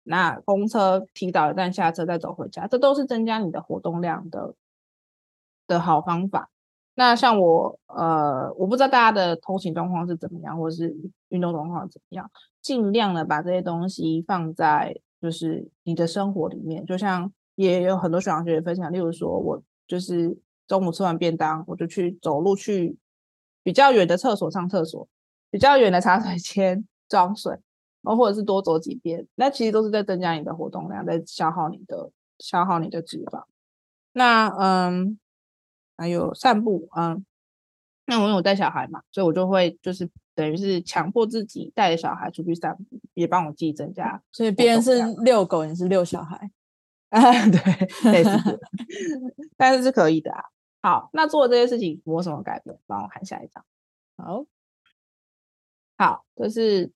[0.03, 4.55] 那公车提早一站下车再走回家，这都是增加你的活动量的
[5.71, 6.51] 的好方法。
[6.97, 10.95] 那像我，呃，我不知道大家的通勤状况是怎么样，或者是
[11.29, 12.31] 运动状况怎么样，
[12.61, 16.85] 尽量的把这些东西放在就是你的生活里面。
[16.85, 22.99] 就像也有很多学长学姐分享，例如说我就是中午吃完便当，我就去走路去
[23.63, 25.09] 比较远的厕所上厕所，
[25.51, 27.57] 比较远的茶水间 装水。
[28.03, 33.45] 然后或者是多走几遍，那其实都是在增加你的活动量，在消耗你的消耗你的脂肪。
[34.15, 35.19] 那嗯，
[36.01, 37.23] 还有散步，嗯，
[38.07, 44.23] 那我有带小孩嘛，所以我就会就是等于是强迫自己带着小孩出去散步，也帮我自己增加。
[44.33, 46.51] 所以别人是遛狗，你是遛小孩
[47.11, 47.21] 啊？
[47.51, 48.31] 对，类似，
[49.59, 50.45] 但是是可以的啊。
[50.81, 52.79] 好，那做这些事情我有什么改变？
[52.87, 53.63] 帮我看下一张。
[54.17, 54.47] 好，
[55.99, 56.91] 好，这是。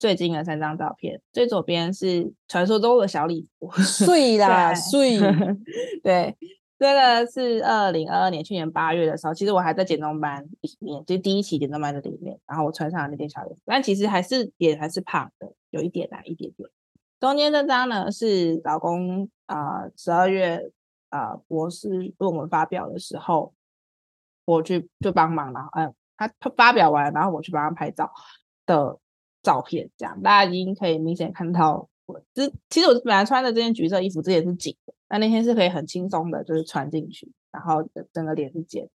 [0.00, 5.18] 最近的三张照片，最左边是传说中的小礼服，碎啦碎。
[6.04, 6.36] 对，
[6.78, 16.68] 这个是二零二二年去年八月的时候，其实我还在减重班里面，就第一期减重班的里面，然后我穿上了那件小礼服，但其实还是脸还是胖的，有一点啊，一点点。
[17.18, 20.70] 中间这张呢是老公啊，十、呃、二月
[21.10, 23.52] 啊、博士论文发表的时候，
[24.44, 28.10] 我去就帮忙了，嗯、呃，他他发表完，然后我去帮他拍照
[28.66, 28.98] 的。
[29.40, 32.20] 照片这样，大家已经可以明显看到我。
[32.34, 34.92] 这其实我本来穿的这件橘色衣服，这也是紧的。
[35.08, 38.88] 那那天是可以很轻松的，就是穿进去，然后整个脸是尖。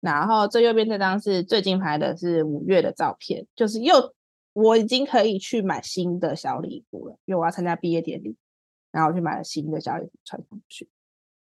[0.00, 4.14] 然后最右边这张是最近拍的，是五月的照片，就是又
[4.52, 8.36] 我已经可以去买新的小礼物了，因为我要参加毕业典礼，
[8.90, 10.88] 然后去买了新的小礼物穿上去。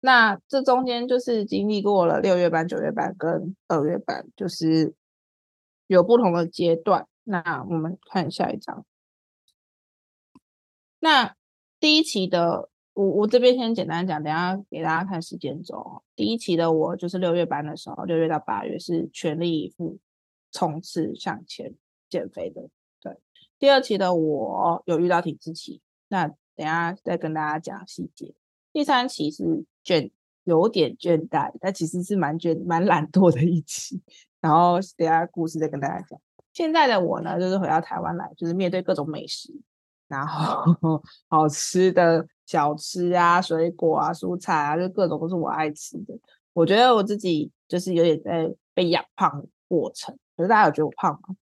[0.02, 4.94] 那这中间就是经历过了六月班、九月班跟二月班，就是
[5.88, 7.08] 有不同的阶段。
[7.26, 8.86] 那我们看下一张。
[11.00, 11.36] 那
[11.80, 12.69] 第一期的
[13.00, 16.04] 我，我这边先简单讲，等下给大家看时间轴。
[16.18, 19.98] 第一期的我就是六月班的时候，六月到八月是全力以赴
[20.52, 21.74] 冲刺向前
[22.10, 22.68] 减肥的。
[23.00, 23.18] 对，
[23.58, 28.34] 第二期的我有遇到停滞期，那等下再跟大家讲细节。
[28.74, 30.12] 第三期是倦，
[30.44, 34.02] 有点倦怠，但其实是蛮倦、蛮懒惰的一期。
[34.42, 36.20] 然后等下故事再跟大家讲。
[36.52, 39.54] 现在的我呢，就是回到台湾来，就是面对各种美食，
[40.10, 46.18] 然后 好吃的小吃啊、水果啊、蔬菜啊，就各种都是我爱吃的。
[46.52, 50.18] 我觉得我自己就是有点在被养胖的过程。
[50.36, 51.36] 可是大家有觉得我胖吗？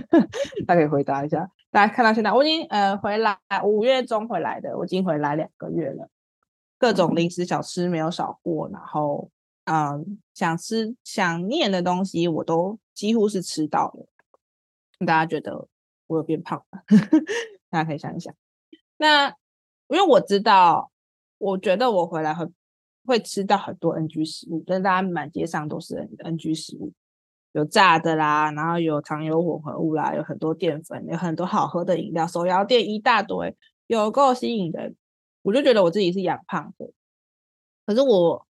[0.66, 1.46] 大家可以回答一下。
[1.70, 6.08] 大家看到现在，我已经呃回来五月中回来的，我已经回来两个月了。
[6.78, 9.30] 各种零食小吃没有少过，然后
[9.64, 14.06] 嗯、呃，想吃想念的东西我都几乎是吃到了。
[15.00, 15.68] 大家觉得
[16.06, 16.80] 我有变胖吗？
[17.68, 18.34] 大家可以想一想。
[18.96, 19.36] 那
[19.88, 20.90] 因为我知道，
[21.38, 22.46] 我觉得我回来会
[23.04, 26.92] 会吃到很多 NG 食物，但大家满街上都是 NG 食物，
[27.52, 33.54] 有炸的啦，然后有糖油混合物啦，有很多淀粉，有很多好喝的饮料，手摇店一大堆，
[33.86, 34.96] 有够吸引人。
[35.42, 36.90] 我就觉得我自己是养胖的，
[37.84, 38.46] 可是我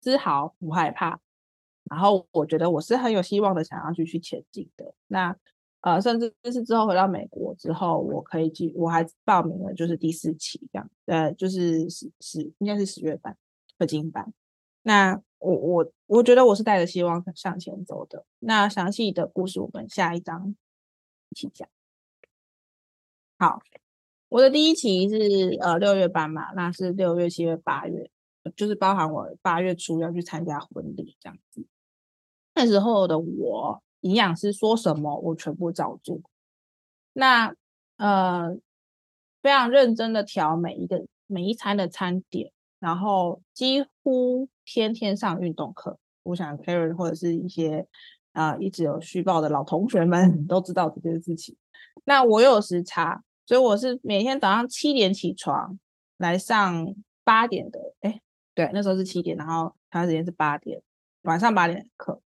[0.00, 1.20] 丝毫不害怕，
[1.84, 4.94] 然后我觉得我是很有希望的，想要继续前进的。
[5.06, 5.36] 那。
[5.82, 13.36] 呃，甚至就是之后回到美国之后，我可以去，我还报名了，就是第四期这样，呃，就是十十应该是十月班，
[13.78, 14.32] 合金班。
[14.82, 18.24] 那我我我觉得我是带着希望向前走的。
[18.38, 20.54] 那详细的故事我们下一章
[21.30, 21.68] 一起讲。
[23.38, 23.60] 好，
[24.28, 28.08] 我的第一期是呃六月班嘛，那是六月、七月、八月，
[28.54, 31.64] 就是包含我八月初要去参加婚礼这样子。
[32.54, 36.20] 那时候的我，营养师说什么我全部照做。
[37.14, 37.52] 那
[37.96, 38.56] 呃
[39.42, 45.98] 非常认真的调每一个每一餐的餐点，然后几乎天天上运动课。
[46.22, 47.86] 我想 Karen 或者是一些
[48.32, 51.56] 啊、一直有续报的老同学们 都知道这件事情。
[52.04, 53.24] 那我有时差。
[53.44, 55.76] 所以我是每天早上七点起床
[56.18, 58.20] 来上八点的，哎，
[58.54, 60.80] 对，那时候是七点，然后他时间是八点，
[61.22, 62.22] 晚上八点的课，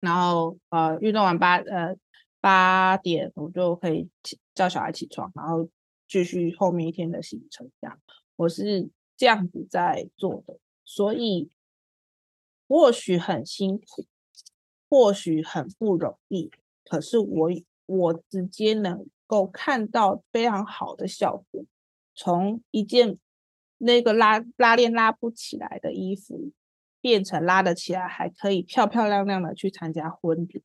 [0.00, 1.96] 然后呃运动完八呃
[2.40, 5.68] 八点我就可以起叫小孩起床，然后
[6.06, 7.98] 继续后面一天的行程，这样
[8.36, 11.50] 我是这样子在做的，所以
[12.66, 14.06] 或许很辛苦，
[14.88, 16.50] 或许很不容易，
[16.84, 17.50] 可是我
[17.86, 19.06] 我直接能。
[19.28, 21.62] 够看到非常好的效果，
[22.14, 23.18] 从一件
[23.76, 26.50] 那个拉拉链拉不起来的衣服，
[27.00, 30.62] 变成拉得起来，还可以漂漂亮亮的去参加婚礼，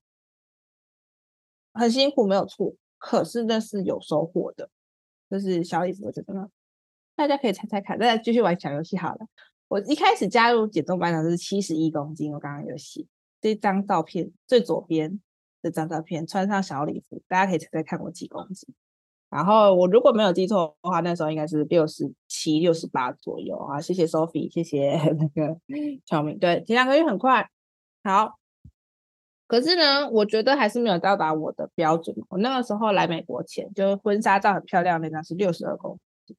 [1.74, 4.69] 很辛苦没有错，可是那是有收获的，
[5.30, 6.50] 这是小礼服真的，
[7.15, 9.28] 大家可以猜猜看，大家继续玩小游戏好了。
[9.67, 13.06] 我一开始加入减重班长是七十一公斤，我刚刚有写
[13.41, 15.22] 这张照片最左边。
[15.62, 18.76] 这张照片穿上小礼服，大家可以猜猜看我几公斤。
[19.34, 23.82] 然后我如果没有记错的话，那时候应该是六十七、六十八左右啊。
[23.82, 25.58] 谢谢 Sophie，谢谢 那个
[26.06, 26.38] 乔明。
[26.38, 27.50] 对，前两个月很快。
[28.04, 28.38] 好，
[29.48, 32.15] 可是呢，我觉得还是没有到达我的标准。
[32.30, 36.38] 我那个时候来美国前，就婚纱照很漂亮那张是六十二公斤，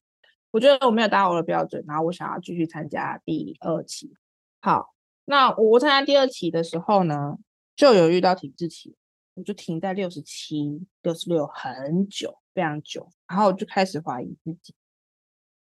[0.51, 1.83] 我觉得我没有达到我的标准。
[1.85, 4.13] 然后我想要继续参加第二期。
[4.61, 4.93] 好，
[5.25, 7.37] 那我参加第二期的时候呢，
[7.75, 8.95] 就有遇到停滞期。
[9.33, 14.73] 我就停在六十七、六十六很久，非常久，然后就开始怀疑自己。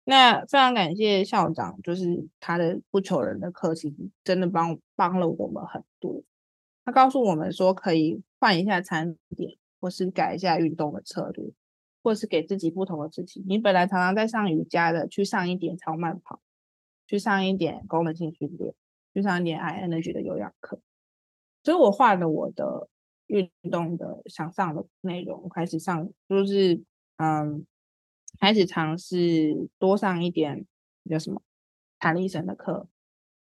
[0.04, 6.22] 那非常感谢校长，就是他的不求人的课，其实真的帮帮了我们很多。
[6.84, 11.52] 他告诉我们说，可以换一下餐点，或是改一下运动的策略，
[12.02, 13.44] 或是给自己不同的事情。
[13.46, 16.40] 你本来常常在上瑜伽的，去上一点超慢跑，
[17.06, 18.74] 去上一点功能性训练，
[19.14, 20.80] 去上一点 I Energy 的有氧课。
[21.62, 22.88] 所以我换了我的。
[23.30, 26.82] 运动的想上的内容，开始上就是
[27.16, 27.64] 嗯，
[28.40, 30.66] 开始尝试多上一点
[31.08, 31.40] 叫什么
[32.00, 32.88] 弹力绳的课，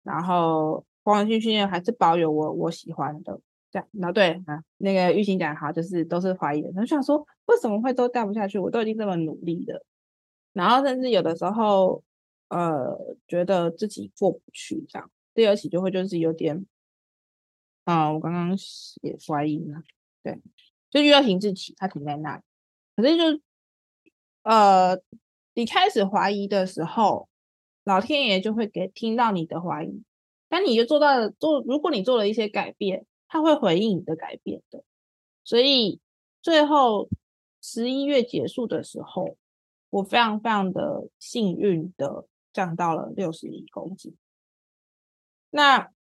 [0.02, 3.38] 然后功能性训练还是保有我我喜欢的
[3.70, 3.86] 这样。
[3.92, 8.58] 那对啊，那个玉兴讲好，就是都是怀疑的，就想说为什么会都带不下去？
[8.58, 9.84] 我都已经这么努力了，
[10.54, 12.02] 然后甚至有的时候
[12.48, 16.64] 呃觉得自己过不去这样，第二期就会就是有点。
[17.86, 18.50] 啊、我刚刚
[19.00, 19.80] 也怀疑了，
[20.24, 20.40] 对，
[20.90, 22.42] 就遇到停滞期，他停在那里。
[22.96, 23.40] 可是就，
[24.42, 25.00] 呃，
[25.54, 27.28] 你开始怀疑的时候，
[27.84, 30.02] 老天爷就会给听到你的怀疑，
[30.48, 34.82] 但你就做到了做，如果你做了一些改变，他会回应你的改变的。
[35.44, 36.00] 所以
[36.42, 37.08] 最后
[37.62, 39.36] 十一月结束的时候，
[39.90, 44.16] 我非常非常的幸运的降到了六十一公斤。
[45.50, 45.92] 那，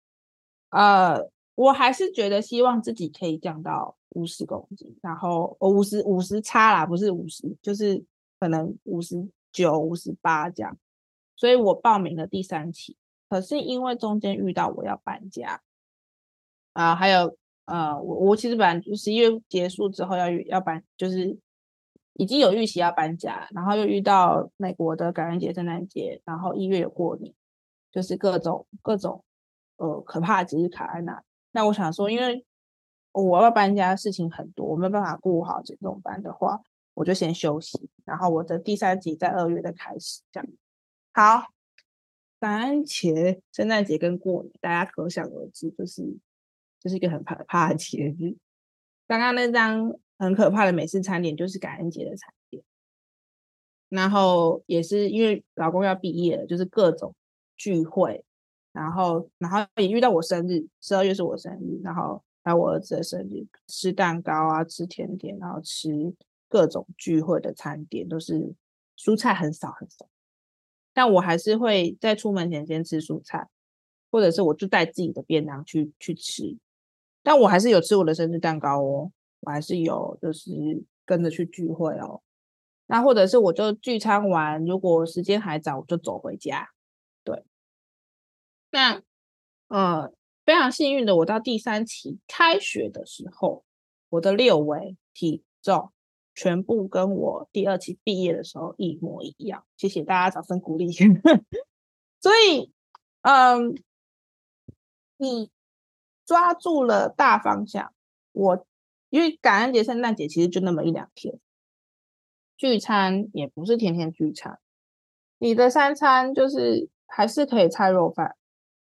[0.71, 1.30] 呃。
[1.55, 8.03] 我还是觉得希望自己可以降到五十公斤，然后我五十五十差啦，不是五十，就是
[8.39, 10.77] 可能五十九、五十八这样。
[11.37, 12.97] 所以我报名了第三期，
[13.29, 15.61] 可是因为中间遇到我要搬家
[16.73, 21.37] 啊，还有呃，我我其实本来就十一月结束之后要要搬，就是
[22.13, 27.33] 已经有预期要搬家，然后又遇到美国的感恩节、圣诞节，然后一月有过年，
[27.91, 29.23] 就是各种各种
[29.77, 31.23] 呃可怕的节日卡在那。
[31.55, 32.45] 那我想说，因为
[33.13, 36.59] 我要搬家，事情很多，我没有办法顾好这种班的话，
[36.93, 37.89] 我就先休息。
[38.03, 40.47] 然后我的第三集在二月的开始，这样。
[41.13, 41.53] 好，
[42.41, 46.03] 感恩节、圣诞节跟过年，大家可想而知，就是
[46.81, 48.35] 就是一个很可怕的节日。
[49.08, 52.62] 刚刚那张很可怕的美式餐点，就是感恩节的餐点。
[53.87, 57.15] 然后也是因为老公要毕业了，就是各种
[57.56, 58.25] 聚会。
[58.76, 66.13] 然后，然后也遇到我生日，十二月是我生日，然后还有我儿子的生日，吃蛋糕啊，吃甜点，然后吃
[66.50, 68.54] 各种聚会的餐点，都是
[68.98, 70.06] 蔬菜很少很少。
[70.94, 73.48] 但我还是会在出门前先吃蔬菜，
[74.12, 76.58] 或者是我就带自己的便当去去吃。
[77.23, 80.52] 但我还是有吃我的生日蛋糕哦，我还是有就是
[81.06, 82.21] 跟着去聚会哦。
[82.88, 86.69] 那或者是我就聚餐完，如果时间还早，我就走回家。
[88.76, 89.02] 那
[89.69, 90.12] 呃，
[90.46, 93.63] 非常幸运的，我到第三期开学的时候，
[94.10, 95.94] 我的六围体重
[96.34, 99.63] 全部跟我第二期毕业的时候一模一样。
[99.78, 100.92] 谢谢大家掌声鼓励。
[102.19, 102.73] 所以，
[103.21, 103.82] 嗯，
[105.15, 105.50] 你
[106.26, 107.94] 抓住了大方向。
[108.34, 108.65] 我
[109.10, 111.40] 因为感恩节、圣诞节其实就那么一两天，
[112.58, 114.60] 聚餐也不是天天聚餐，
[115.38, 118.36] 你的三餐就是还是可以菜肉饭。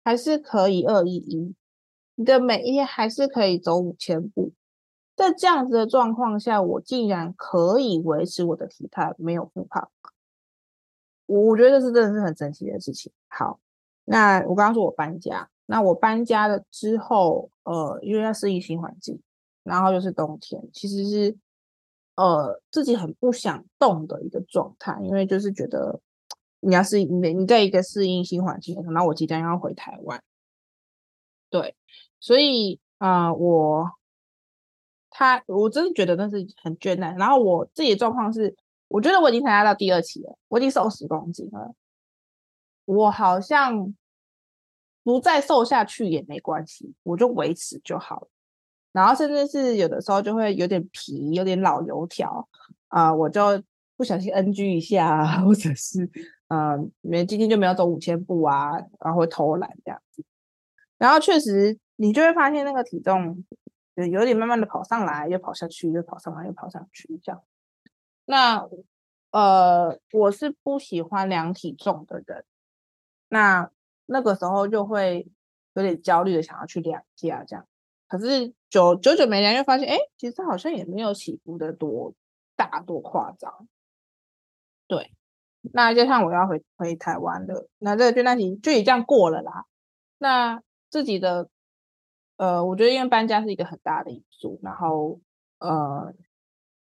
[0.08, 1.54] 还是可以二一一，
[2.16, 4.54] 你的每一天还是可以走五千步，
[5.18, 9.90] 在这样子的状况下，我竟然可以维持我的体态，没有复胖，
[11.26, 13.12] 我觉得这是真的是很神奇的事情。
[13.28, 13.60] 好，
[14.06, 19.20] 那我刚刚说我搬家，那我搬家了之后，呃，因为要适应新环境，
[19.64, 21.38] 然后又是冬天，其实是
[22.16, 26.00] 呃自己很不想动的一个状态，因为就是觉得。
[26.60, 30.22] 你要适应，你你在一个适应新环境的时候，那我即将要回台湾，
[31.50, 31.76] 对，
[32.20, 33.92] 所以啊、我
[35.12, 37.18] 他我真的觉得那是很倦怠。
[37.18, 38.56] 然后我自己的状况是，
[38.88, 41.76] 我觉得我已经参加到第二期了，我已经瘦十公斤了，
[42.86, 43.96] 我好像
[45.04, 48.28] 不再瘦下去也没关系，我就维持就好了。
[48.92, 52.50] 然后甚至是有的时候就会有点皮，有点老油条
[52.88, 53.62] 啊、我就
[53.96, 56.10] 不小心 NG 一下，或者是。
[56.50, 60.24] 嗯，没今天就没有走五千步啊，然后会偷懒这样子，
[60.98, 63.44] 然后确实你就会发现那个体重
[63.96, 67.44] 有点慢慢的跑上来，又跑下去，又跑上来，又跑上去这样。
[68.26, 68.66] 那
[69.32, 72.46] 呃，我是不喜欢量体重的人，
[73.28, 73.70] 那
[74.06, 75.28] 那个时候就会
[75.74, 77.68] 有点焦虑的想要去量一下这样。
[78.08, 82.14] 可是久久久没量，又发现哎，其实好像也没有起伏的多
[82.56, 83.68] 大多夸张，
[84.88, 85.12] 对。
[85.74, 89.66] 那就像我要回回台湾了，那这个倦怠期就也这样过了啦。
[90.18, 91.50] 那自己的
[92.38, 95.20] 呃，我觉得因为搬家是一个很大的因素，然后
[95.60, 96.14] 呃，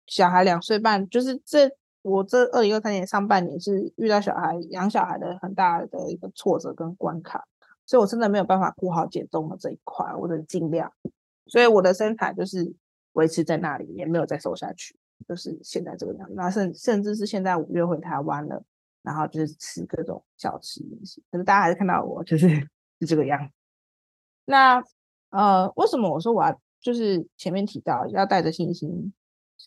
[0.06, 1.72] 小孩两岁半，就是这
[2.02, 7.46] 我这二零二三年上半年是遇到小孩养小孩的很大的一个挫折跟关卡，
[7.86, 10.92] 所以我真的没有办法顾好减重的这一块，我的尽量，
[11.48, 12.74] 所以我的身材就是
[13.14, 14.98] 维持在那里，也没有再瘦下去。
[15.28, 18.62] 就是现在这个样子，那甚甚至是现在五月回台湾了，
[19.02, 22.48] 然后就是吃各种小吃东西，可是大家还是看到我就是
[23.00, 23.50] 是这个样。
[24.46, 24.84] 那
[25.30, 29.14] 呃，为什么我说我要就是前面提到要带着信心、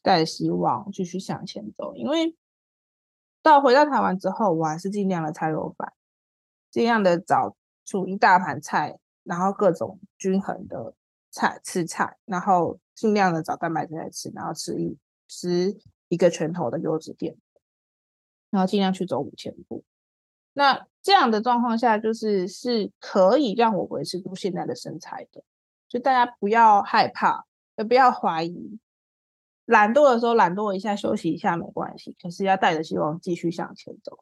[0.03, 1.95] 带着希望继续向前走？
[1.95, 2.35] 因为
[3.43, 5.93] 到回到台湾之后，我还是尽量的菜肉饭，
[6.71, 10.95] 尽量的找出一大盘菜，然后各种均衡的
[11.31, 14.97] 菜吃菜，然后尽量的找蛋白质来吃，然后吃一。
[15.31, 15.79] 吃
[16.09, 17.63] 一个拳头的优质淀粉，
[18.51, 19.85] 然后尽量去走五千步。
[20.53, 25.45] 那这样的状况下，就是是可以让我维持住现在的身材的。
[25.89, 27.45] 所以大家不要害怕，
[27.77, 28.81] 也不要怀疑。
[29.67, 32.17] 懒惰的时候懒惰一下，休息一下没关系。
[32.21, 34.19] 可是要带着希望继续向前走。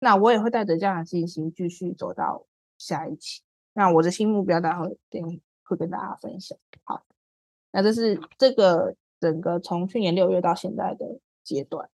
[0.00, 2.44] 那我也会带着这样的信心继续走到
[2.76, 3.40] 下一期。
[3.72, 6.58] 那我的新目标，待会会会跟大家分享。
[6.84, 7.02] 好，
[7.70, 8.94] 那这是这个。
[9.22, 11.06] 整个从去年六月到现在的
[11.44, 11.88] 阶段，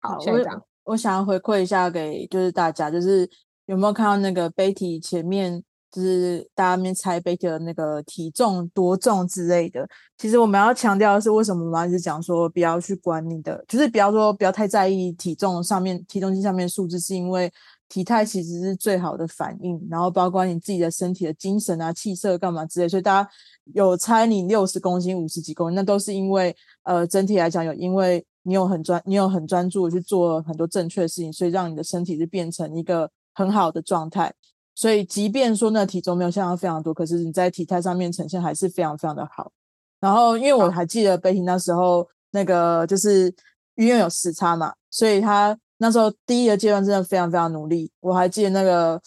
[0.00, 3.26] 好，我我想要回馈一下给就是大家，就是
[3.64, 9.88] 有没有看到那个 Betty 前面，就是大家面猜 Betty 的那个体重多重之类的。
[10.18, 17.50] 其实我们要强调的是，为什么我们一直讲说不要去管你的，就是不要说不要太在意体重上面体重机上面数字，是因为。
[17.94, 23.30] 体态其实是最好的反应，然后包括你自己的身体的精神啊、气色干嘛之类，所以大家
[23.72, 34.34] 有猜你六十公斤、五十几公斤，那都是因为呃整体来讲有，因为你有很专、你有很专注去做很多正确的事情，所以让你的身体是变成一个很好的状态。
[34.74, 39.52] 所以即便说那体重没有下降非常多，可是你在体态上面呈现还是非常非常的好。
[40.00, 43.32] 然后因为我还记得北婷那时候那个就是
[43.76, 45.56] 因为有时差嘛，所以他。
[45.84, 48.98] 那时候第一个阶段真的非常非常努力，我还记得那个，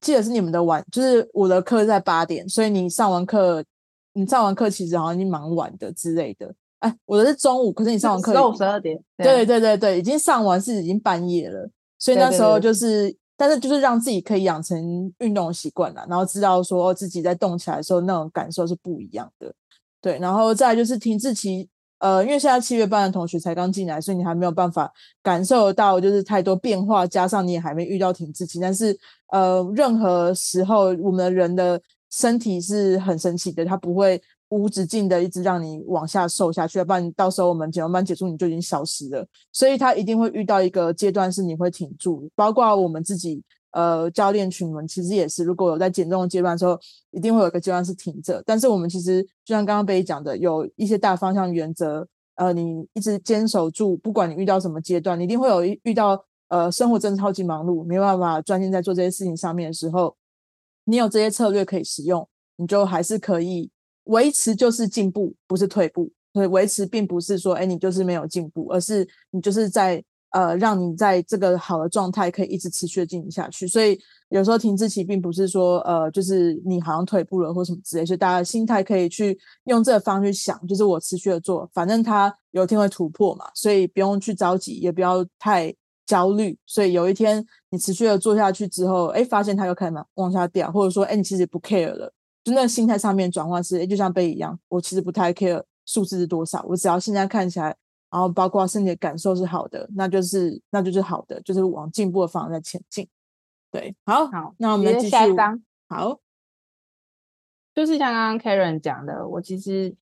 [0.00, 3.62] 记得是你们的晚，就是我的课在八点，所以你上完课，
[4.14, 6.54] 你上完课其实好像已经蛮晚的之类的。
[6.78, 11.68] 哎，我的是中午，可是你上完课中午十二点，对对对对对，已经上完是已经半夜了，
[11.98, 19.52] 所以那时候就是，对对对，但是就是让自己可以养成运动习惯了，然后知道说自己在动起来的时候那种感受是不一样的，
[20.00, 21.68] 对，然后再来就是停滞期。
[22.02, 24.92] 呃，因为现在七月班的同学才刚进来，所以你还没有办法
[25.22, 28.58] 感受到就是太多变化，加上你也还没遇到停滞期。
[28.58, 28.98] 但是，
[29.30, 31.80] 呃，任何时候我们人的
[32.10, 39.24] 身体是很神奇的，它不会无止境的一直让你往下瘦下去，要不然到时候我们减完班结束你就已经消失了。
[39.52, 43.40] 所以，它一定会遇到一个阶段是你会挺住，包括我们自己
[43.72, 46.78] 呃教练群们其实也是，如果有在减重的阶段的时候，
[47.10, 48.42] 一定会有一个阶段是停着。
[48.46, 52.06] 但是我们其实就像刚刚贝讲的，有一些大方向原则，
[52.36, 60.16] 呃，你一直坚守住，不管你遇到什么阶段，你一定会有遇到呃生活真的超级忙碌，没办法专心在做这些事情上面的时候，
[60.84, 63.70] 你有这些策略可以使用，你就还是可以
[64.04, 66.10] 维持，就是进步，不是退步。
[66.34, 70.02] 所以维持并不是说，哎，你就是没有进步，而是你就是在
[70.32, 73.68] 呃，让你在这个好的状态可以一直持续的进行下去。
[73.68, 73.98] 所以
[74.30, 85.74] 有时候停滞期并不是说，呃，就是你好像退步了或什么之类，所以大家心态可以去用这个方式去想，就是我持续的做，反正它有一天会突破嘛，所以不用去着急，也不要太
[86.06, 86.58] 焦虑。
[86.66, 92.12] 所以有一天你持续的做下去之后，哎，发现它又开始往下掉，或者说，哎，你其实不 care 了，
[92.42, 95.62] 就那心态上面转换是，就像贝一样，我其实不太 care。
[95.84, 96.64] 数字是多少？
[96.68, 97.74] 我只要现在看起来，
[98.12, 103.08] 然后包括身体的感受是好的，那就是那就是好的，就是往进步的方向在前进。
[103.70, 105.62] 对，好，好，那我们来继续下一张。
[105.88, 106.20] 好，
[107.74, 109.96] 就是像刚刚 Karen 讲的，我其实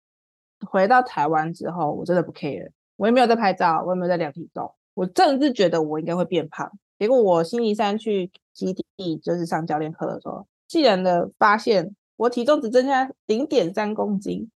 [0.65, 6.71] 回到台湾之后，我真的不 care，我也没有在拍照，我也没有在量体重，我甚至觉得我应该会变胖。
[6.97, 14.49] 结果我星期三去基地，就是上教练课的时候，竟然的发现我体重只增加零点三公斤。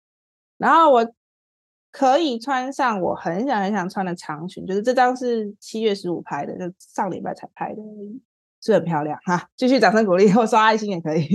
[0.57, 1.13] 然后我
[1.91, 7.81] 可以穿上我很想很想穿的长裙，就是这张是七月十五拍的，就上礼拜才拍的，
[8.61, 9.49] 是很漂亮哈。
[9.55, 11.27] 继续掌声鼓励，或刷爱心也可以。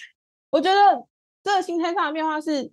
[0.50, 1.06] 我觉得
[1.42, 2.70] 这个心态上的变化是，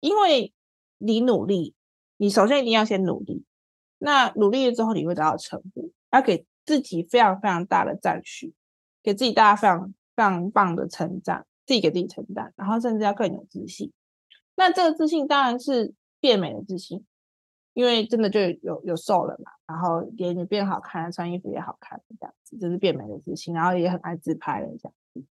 [0.00, 0.52] 因为
[0.98, 1.74] 你努力，
[2.16, 3.44] 你首先一定要先努力，
[3.98, 8.54] 那努力了之后你会得到成果，要给自己非常非常大的赞许，
[9.02, 13.92] 给自己大家非常非常棒的成长，自己给自己成长，然后甚至要更有自信。
[14.54, 17.04] 那这个自信当然是变美的自信，
[17.74, 25.24] 因为真的就有有瘦了嘛，然后脸也变好看，穿衣服也好看，这样子就是变美的自信，然后也很爱自拍了这样子。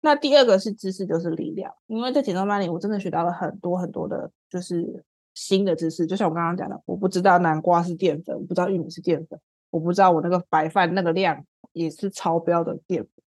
[0.00, 6.04] 那第二个是知识，就是力量，因为在减重班里我真的学到了很多很多的，就是新的知识。
[6.04, 9.38] 就像我刚刚讲的，我不知道南瓜是淀粉，我不知道玉米是淀粉，
[9.70, 13.21] 我不知道我那个白饭那个量也是超标的淀粉。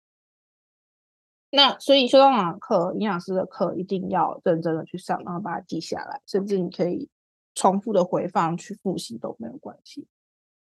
[1.56, 7.08] 那所以修道长的课、营养师的课一定要认真的去上，然后把它记下来，甚至你可以
[7.54, 10.08] 重复的回放去复习都没有关系。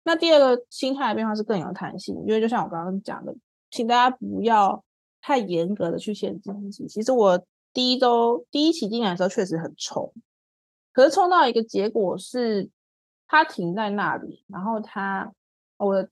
[0.04, 3.34] 那第二个心态的变化是更有弹性，因为就像我刚刚讲的，
[3.70, 4.84] 请大家不要
[5.22, 6.86] 太严格的去限制自己。
[6.86, 10.12] 其实我第一周第一期进来的时候确实很冲，
[10.92, 12.68] 可是冲到一个结果是
[13.26, 15.32] 它停在那里，然后它
[15.78, 16.10] 我的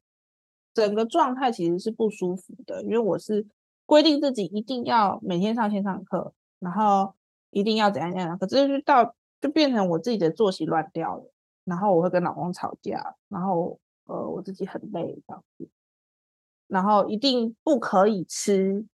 [0.73, 3.47] 整个状态其实是不舒服的，因为我是。
[3.87, 7.15] 规定自己一定要每天上线上课，然后
[7.51, 11.31] 一定要怎样怎样，可是就到就变成我自己的作息乱掉了，
[11.65, 15.69] 然后我会跟老公吵架，然后呃我自己很累这样子，
[16.67, 18.85] 然后一定不可以吃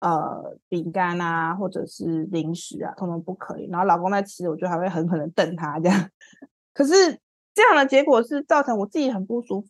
[0.00, 6.10] 呃饼干啊或者是零食啊，通通不可以，然后老公在吃，我就还会狠狠的瞪他这样，
[6.74, 6.92] 可是
[7.54, 9.68] 这样的结果是造成我自己很不舒服，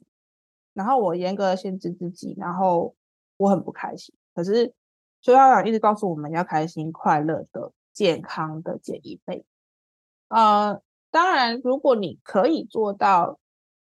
[0.73, 2.95] 然后我严格的限制自己，然后
[3.37, 4.15] 我很不开心。
[4.35, 4.75] 可是，
[5.21, 9.45] 修道长一直告诉我们要开心、快乐的、健康的减一倍。
[10.29, 10.81] 呃，
[11.11, 13.39] 当然，如果你可以做到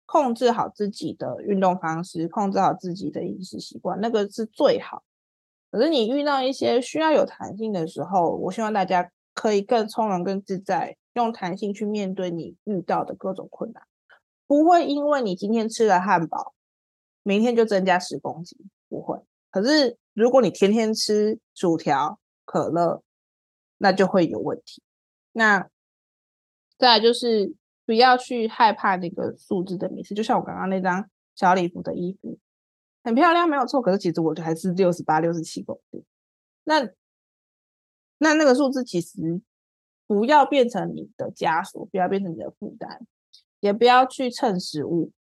[0.05, 5.03] 控制好自己的运动方式，控制好自己的饮食习惯，那个是最好。
[5.71, 13.83] 可是你遇到一些需要有弹性的时候，我希望大家可以更从容、更自在，用弹性去面对你遇到的各种困难，
[14.47, 16.55] 不会因为你今天吃了汉堡，
[17.21, 18.57] 明天就增加十公斤，
[18.89, 19.19] 不会。
[19.51, 23.01] 可是，如果你天天吃薯条、可乐，
[23.77, 24.83] 那就会有问题。
[25.31, 25.69] 那
[26.77, 27.55] 再就是
[27.85, 32.37] 不要去害怕那个数字的迷思，就像我刚刚那张小礼服的衣服，
[33.01, 33.81] 很漂亮，没有错。
[33.81, 36.03] 可是其实我就还是六十八、六十七公斤。
[36.65, 36.89] 那
[38.17, 39.41] 那那个数字其实
[40.05, 43.07] 不要变成你的枷锁，不要变成你的负担，
[43.61, 45.13] 也不要去称食物，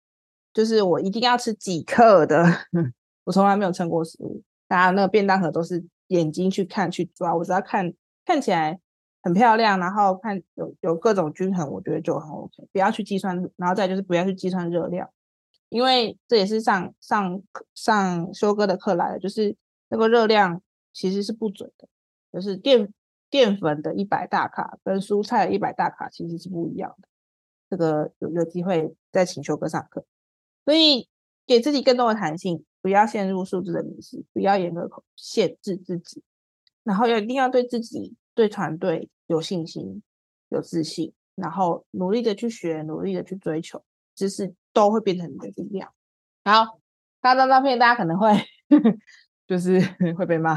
[0.54, 2.46] 就是我一定要吃几克的。
[3.24, 7.92] 我从来没有称过食物，大家那个便当盒都是眼睛去看去抓，我只要看
[8.24, 8.78] 看起来
[9.22, 12.68] 很漂亮，然后看有有各种均衡，我觉得就很 OK。
[12.72, 15.08] 不要去计算，然后再就是不要去计算热量，
[15.68, 17.42] 因为这也是上上
[17.74, 19.56] 上修哥的课来的，就是
[19.88, 20.60] 那个热量
[20.92, 21.88] 其实是不准的，
[22.32, 22.92] 就是淀
[23.30, 27.08] 淀粉的一百大卡跟蔬菜的一百大卡其实是不一样的。
[27.68, 30.04] 这个有有机会再请修哥上课，
[30.64, 31.08] 所以
[31.46, 32.64] 给自己更多的弹性。
[32.82, 36.22] 不要陷入数字的迷思，不要严格限制自己，
[36.84, 40.02] 然后要一定要对自己、对团队有信心、
[40.50, 43.82] 有自信，然后努力的去学，努力的去追求，
[44.14, 45.92] 知识都会变成你的力量。
[46.44, 46.80] 好，
[47.20, 48.30] 看到照片，大家可能会
[49.48, 49.80] 就是
[50.16, 50.56] 会被骂。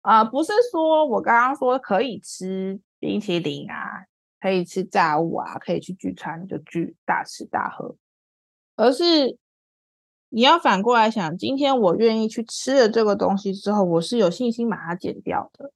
[0.00, 4.06] 啊、不是说我刚刚说可以吃冰淇淋啊，
[4.40, 7.94] 可以吃炸物啊，可以去聚餐就聚大吃大喝，
[8.76, 9.36] 而是
[10.30, 15.72] 你要反过来想，今天我愿意去吃了这个东西之后，我是有信心把它减掉的，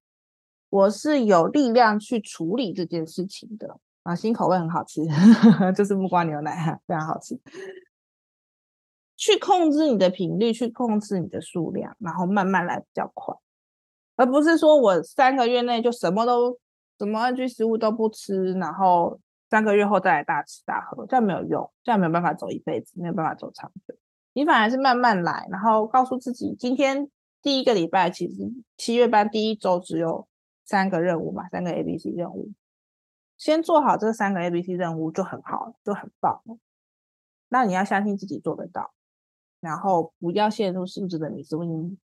[0.69, 4.15] 我是有力量去处理这件事情的啊。
[4.15, 5.03] 新口味很好吃，
[5.75, 7.41] 就是木瓜牛奶，非常好吃。
[9.17, 13.35] 去控制你的频率，去控制你的数量，然后慢慢来比较快，
[14.17, 16.59] 而不是说我三个月内就什么都
[16.99, 23.95] 什么 NG 食物都不吃，然后三个月后再来大吃大喝，这样没有用，这样没有办法走一辈子，没有办法走长久。
[24.33, 27.11] 你反而是慢慢来，然后告诉自己，今天
[27.41, 30.27] 第一个礼拜其实七月班第一周只有
[30.65, 32.53] 三个任务嘛，三个 A B C 任务，
[33.37, 36.43] 先做好这三个 A B C 任务就很好，就很棒。
[37.49, 38.93] 那你要相信自己做得到。
[39.61, 41.57] 然后不要陷入数字的迷思，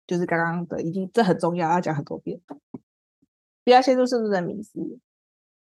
[0.07, 2.41] 就是刚刚的，已经这很重要，要讲很多遍。
[3.63, 4.79] 不要陷入数字的迷思，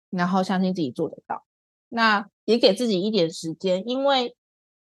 [0.10, 1.46] 然后相信自己做得到。
[1.90, 4.36] 那也给自己一点时间，因为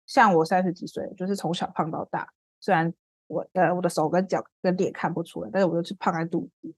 [0.07, 2.92] 像我三十几岁，就是从小胖到大，虽然
[3.26, 6.74] 我呃我的手跟脚跟脸看不出来，但是我就是胖在肚子。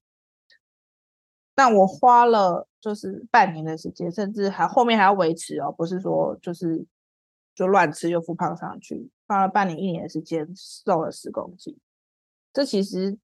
[1.55, 6.85] 但我花了就是半年的时间，甚至还后面还要维持哦，不是说就是。
[7.55, 11.77] 就乱吃又复胖上去，花了半年一年的时间瘦了十公斤，
[12.53, 13.17] 这其实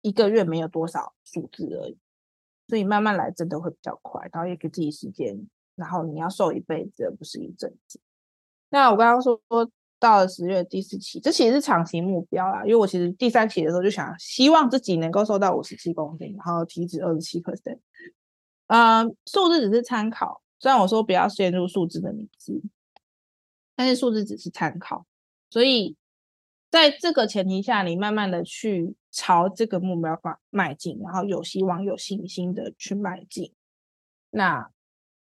[0.00, 1.98] 一个月没有多少数字而已，
[2.68, 7.98] 所以慢慢来真的会比较快，然后也给自己时间，然后你要瘦一辈子而不是一阵子。
[8.74, 9.40] 那我刚刚说
[10.00, 17.78] 到了十月第四期，这其实是长期目标啦，因为我其实第三期的时候就想希望自己能够瘦到五十七公斤，然后体脂二十七 percent。
[18.66, 22.60] 嗯，数字只是参考，虽然我说不要陷入数字的迷思。
[23.76, 25.06] 但是数字只是参考，
[25.50, 25.94] 所以
[26.68, 33.52] 在这个前提下，你慢慢的去朝这个目标迈迈进，然后有希望、有信心的去迈进。
[34.30, 34.68] 那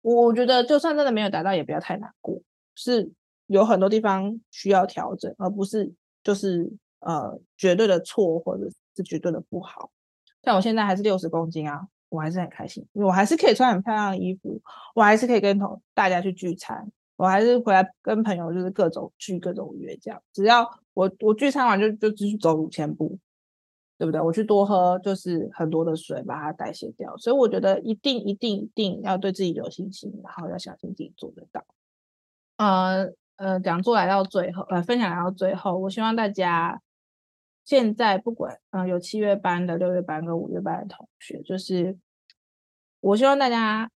[0.02, 2.40] 我觉得，就算真的没有达到，也不要太难过，
[2.74, 3.10] 是
[3.46, 5.92] 有很多地方需要调整，而不是
[6.22, 6.70] 就是
[7.00, 9.90] 呃绝对的错或者是绝对的不好。
[10.42, 14.60] 像我现在还是六十公斤啊，我还是很开心，因为我还是可以穿很漂亮的衣服，
[14.94, 16.90] 我还是可以跟同大家去聚餐。
[17.16, 23.16] 我还是回来跟朋友就是各种聚各种约这样，只要我我聚餐完就就继续走五千步，
[23.96, 24.20] 对不对？
[24.20, 31.64] 我去多喝就是很多的水把它代谢掉，所以我觉得一定一定一定要对自己有信心，然后要相信自己做得到。
[32.56, 36.80] 呃呃，讲座来到最后，呃，分享来到最后，我希望大家
[37.64, 41.98] 现在不管嗯、呃、有七月班的、六月班跟五月班的同学，就是
[43.00, 43.90] 我希望大家。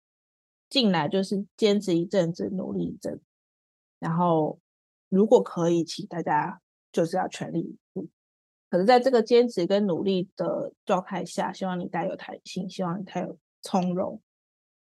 [0.67, 3.21] 进来就是坚持一阵子，努力一阵，
[3.99, 4.59] 然后
[5.09, 6.59] 如果可以，请大家
[6.91, 8.09] 就是要全力以赴。
[8.67, 14.19] 可是在这个坚持跟努力的状态下，希望你带有弹性，希望你带有从容。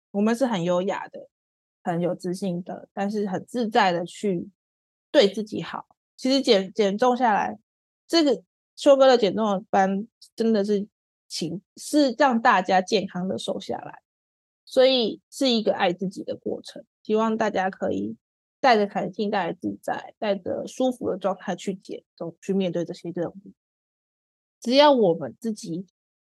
[0.10, 1.30] 我们是很优雅的，
[1.84, 4.50] 很有自信的，但是很自在的去
[5.12, 5.88] 对自己好。
[6.16, 7.58] 其实减减重下来，
[8.08, 8.44] 这个
[8.76, 10.88] 修哥的减重班真的是
[11.28, 14.02] 请是让大家健康的瘦下来。
[14.66, 18.16] 所以是一个爱自己的过程，希望大家可以
[18.60, 23.36] 带着弹性、带着自在、带着舒服的状态去减重，去面对这些任务。
[24.60, 25.88] 只要我们自己，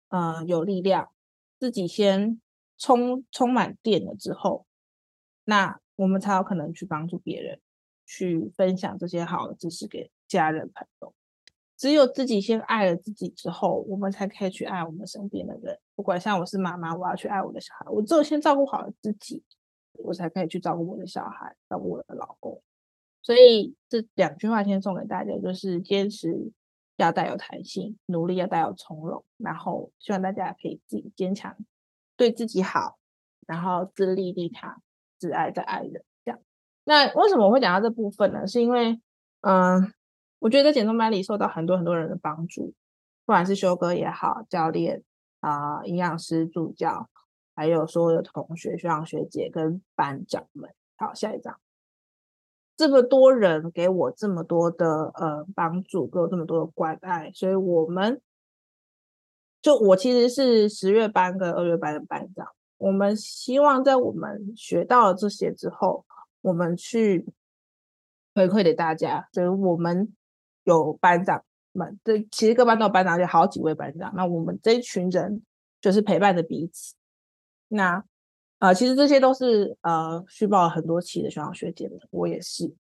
[0.08, 1.12] 呃，有力量，
[1.60, 2.42] 自己先
[2.80, 4.66] 充充满电了之后，
[5.46, 7.60] 那我们才有可能去帮助别人，
[8.06, 11.14] 去分享这些好的知识给家人朋友。
[11.76, 15.78] 只有自己先爱了自己之后，我们才可以去爱我们身边的人。
[15.96, 19.44] 不管像我是妈妈，我要去爱我的小孩，我只有先照顾好了自己，
[19.94, 22.62] 我才可以去照顾我的小孩，照顾我的老公。
[23.22, 26.52] 所以这两句话先送给大家，就是坚持
[26.98, 31.58] 要带有弹性，努力要带有从容，然后希望大家可以自己坚强，
[32.16, 32.98] 对自己好，
[33.46, 34.82] 然后自立利他，
[35.28, 36.04] 挚爱的爱人。
[36.26, 36.40] 这样。
[36.84, 38.48] 那为什么我会讲到这部分呢？
[38.48, 39.00] 是因为，
[39.42, 39.94] 嗯。
[40.40, 42.66] 我觉得在减重班里受到很多很多人的帮助，
[43.26, 45.02] 不管是修哥也好，教练
[45.40, 47.10] 啊、呃、营养师、助教，
[47.56, 50.70] 还有所有的同学、学长、学姐跟班长们。
[50.98, 51.58] 好，下一张，
[52.76, 58.22] 这么多人给我这么多的呃帮助，给我这么多的关爱，所以我们
[59.62, 62.50] 就我其实是十月班跟二月班的班长。
[62.78, 66.06] 我们希望在我们学到了这些之后，
[66.42, 67.26] 我们去
[68.36, 70.14] 回馈给大家，所以我们。
[70.66, 71.44] 有班长
[71.74, 74.14] 们，这其实各班都有班长，有好几位班长。
[74.16, 75.44] 那我们这一群人
[75.82, 76.96] 就是陪伴着彼此。
[77.68, 78.02] 那、
[78.60, 82.74] 呃，其实这些都是呃，续报了很多期的学长学姐们，我也是。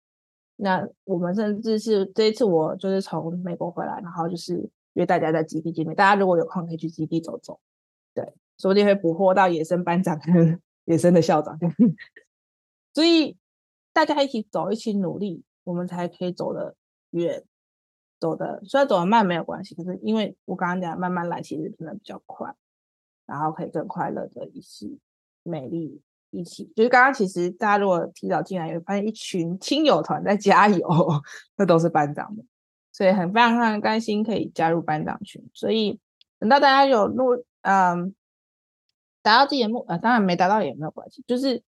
[0.55, 5.93] 那我们甚至是这一次，我就是从美国回来，然后就是约大家在基地见面。
[5.93, 7.59] 大家如果有空，可以去基地走走，
[8.13, 8.33] 对，
[8.63, 11.59] 说不定会捕获到野生班长跟 野生的校长。
[12.93, 13.35] 所以
[13.91, 16.73] 大家一起走，一起努力，我们才可以走得
[17.09, 17.43] 远，
[18.21, 22.55] 走的虽然走得慢没有关系，可是因为我刚刚讲慢慢来，其实真的比较快，
[23.25, 24.97] 然后可以更快乐的一起
[25.43, 26.01] 美丽。
[26.31, 30.87] 一起就是刚刚，其实大家如果提早进来，也会发现一群亲友团在加油，
[31.57, 32.35] 那都是班长，
[32.91, 35.47] 所以很非常非常开心可以加入班长群。
[35.53, 35.99] 所以
[36.39, 38.15] 等到大家有录，嗯，
[39.23, 41.63] 达到自己的目，呃，当然没达到也没有关系，就是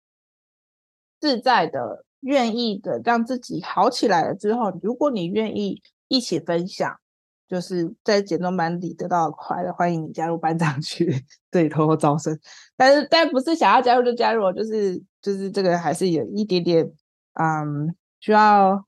[1.22, 7.00] 自在的、愿意的让自己好起来了之后，如果你愿意一起分享。
[7.46, 11.08] 就是在减重班里得到的快乐，欢迎你加入班长群，
[11.52, 12.36] 这里偷偷招生。
[12.76, 16.92] 但是，但不是想要加入就加入，就是就是这个还是有一点点，
[17.34, 18.84] 嗯，需要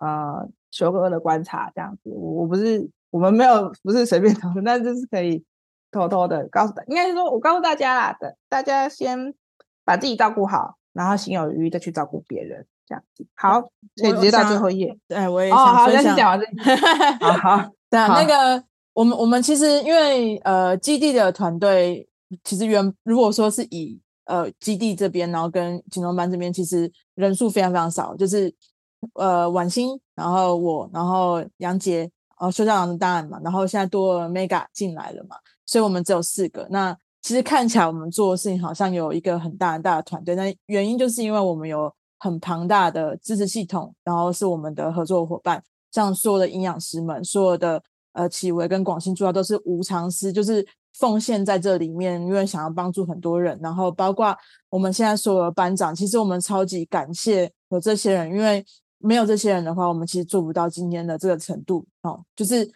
[0.00, 2.10] 呃求个恶的观察这样子。
[2.10, 5.42] 我我不是我们没有不是随便投，但就是可以
[5.90, 9.34] 偷偷的告诉大，应该是说我告诉大家啦的，大家先
[9.84, 13.26] 把自己照顾好，然后心有余力再去照顾别人，这样子。
[13.34, 13.60] 好，
[14.00, 14.96] 可以直接到最后一页。
[15.08, 16.04] 对，我也想分享。
[16.04, 17.70] 哦、好，讲完这 好好。
[17.90, 22.08] 对啊，那个我们我们其实因为呃基地的团队
[22.44, 28.54] 其实原如果说是以呃基地这边，然后跟减重班这边，其实人数非常非常少，就是
[29.14, 35.36] 呃婉欣，然后我，然后杨杰，然后邱校长的档案嘛，然后现在多了 Mega 进来了嘛，
[35.70, 36.66] 所以我们只有四个。
[36.68, 45.62] 那其实看起来我们做的事情好像有一个很大很大的团队，那原因就是因为我们有很庞大的支持系统，然后是我们的合作伙伴。
[45.92, 47.80] 像所有的营养师们，所有的
[48.14, 50.66] 呃启维跟广信主要都是无偿师，就是
[50.98, 53.56] 奉献在这里面，因为想要帮助很多人。
[53.62, 54.36] 然后包括
[54.70, 58.64] 我们现在所有的班长，其实我们超级感谢有这些人，因为
[58.98, 61.86] 没有这些人的话，我们其实做不到今天的这个程度。
[62.02, 62.68] 哦，就是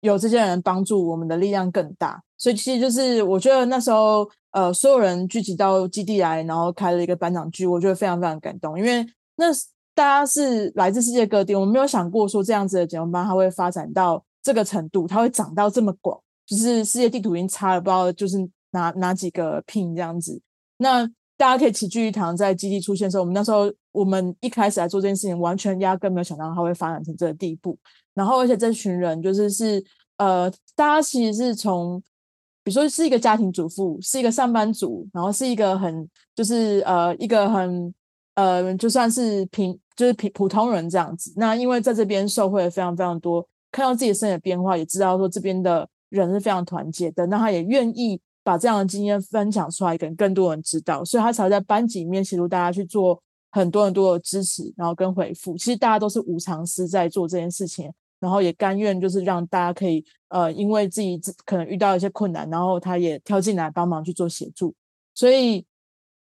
[0.00, 2.22] 有这些人帮助，我们的力量更大。
[2.38, 9.46] 所以其实就是我觉得那时候呃所有人聚集到基地来，然后开了一个班长聚，我觉得非常非常感动，因为那。
[9.92, 18.38] 大家是来自世界各地，我们没有想过说这样子的减重班它会发展到这个程度，它会长到这么广，就是世界地图已经差了不知道就是
[18.70, 20.40] 哪哪几个 pin 这样子。
[20.78, 21.04] 那
[21.36, 27.78] 大家可以齐聚一堂，在基地出现的时候，我们那时候我们一开始来做这件事情，完全压根没有想到它会发展成这个地步。
[28.14, 29.84] 然后而且这群人就是是
[30.18, 32.00] 呃，大家其实是从
[32.62, 37.92] 比如说是一个家庭主妇，是一个上班族，然后是一个很就是呃一个很。
[38.34, 41.30] 呃，就算是平，就是平普通人这样子。
[41.36, 47.26] 那因为在这边受惠非常非常多，看到自己身体的变化，也知道说这边的人是非常团结的。
[47.26, 51.04] 那他也愿意把这样的经验分享出来，给更多人知道。
[51.04, 53.20] 所以他才会在班级里面协助大家去做
[53.50, 55.56] 很多很多的支持，然后跟回复。
[55.56, 64.74] 其实大家都是无偿师在做这件事情，然后也甘愿就是让大家可以呃，因为自己可能遇到一些困难，然后他也跳进来帮忙去做协助。
[65.14, 65.64] 所以。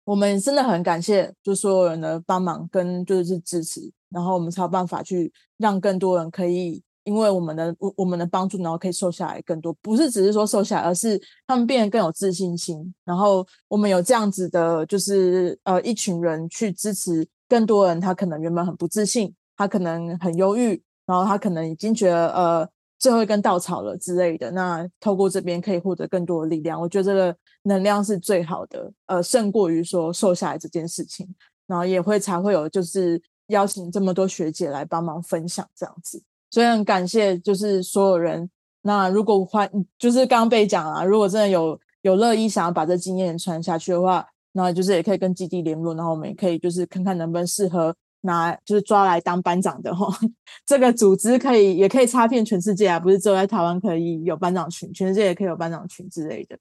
[0.07, 12.95] 我们真的很感谢，就所有人的帮忙跟就是支持，然后我们才有办法去让更多人可以因为我们的我我们的帮助，然后可以瘦下来更多，不是只是说瘦下来，而是他们变得更有自信心。
[13.05, 22.69] 然后我们有这样子的，就是呃一群人去支持更多人，他可能原本很不自信，他可能很忧郁，然后他可能已经觉得呃。
[22.99, 31.29] 最后一根稻草了之类的，那透过这边可以获得更多的力量，我觉得这个能量是最好的，呃，胜过于说瘦下来这件事情，
[31.67, 38.51] 然后也会才会有就是邀请这么多学姐来帮忙分享这样子，所以很感谢就是所有人。
[38.83, 47.95] 那如果欢就是刚刚被讲了，如果真的有有乐意想要把这经验传下去的话，那就是也可以跟基地联络，然后我们也可以就是看看能不能适合。
[48.23, 50.09] 拿就是抓来当班长的哈，
[50.67, 56.59] 这个组织可以也可以插遍全世界啊，不是只有在台湾可以有班长群，全世界也可以有班长群之类的。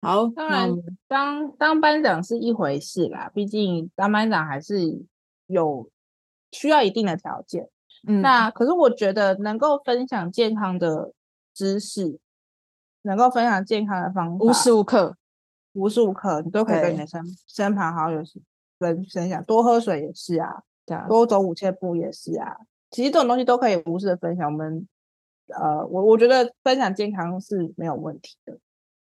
[0.00, 0.74] 好，当然
[1.06, 5.02] 当当班长是一回事啦，毕竟当班长还是
[5.48, 5.90] 有
[6.52, 7.68] 需要一定的条件。
[8.06, 11.12] 嗯，那可是我觉得能够分享健康的
[11.54, 12.18] 知识，
[13.02, 15.16] 能够分享健康的方法，无时无刻，
[15.72, 18.22] 无时无刻你都可以跟你的身身旁好友
[18.78, 20.62] 分分享，多喝水也是啊。
[21.08, 22.56] 多走五千步也是啊，
[22.90, 24.50] 其实这种东西都可以无私的分享。
[24.50, 24.88] 我们
[25.46, 28.58] 呃，我我觉得分享健康是没有问题的，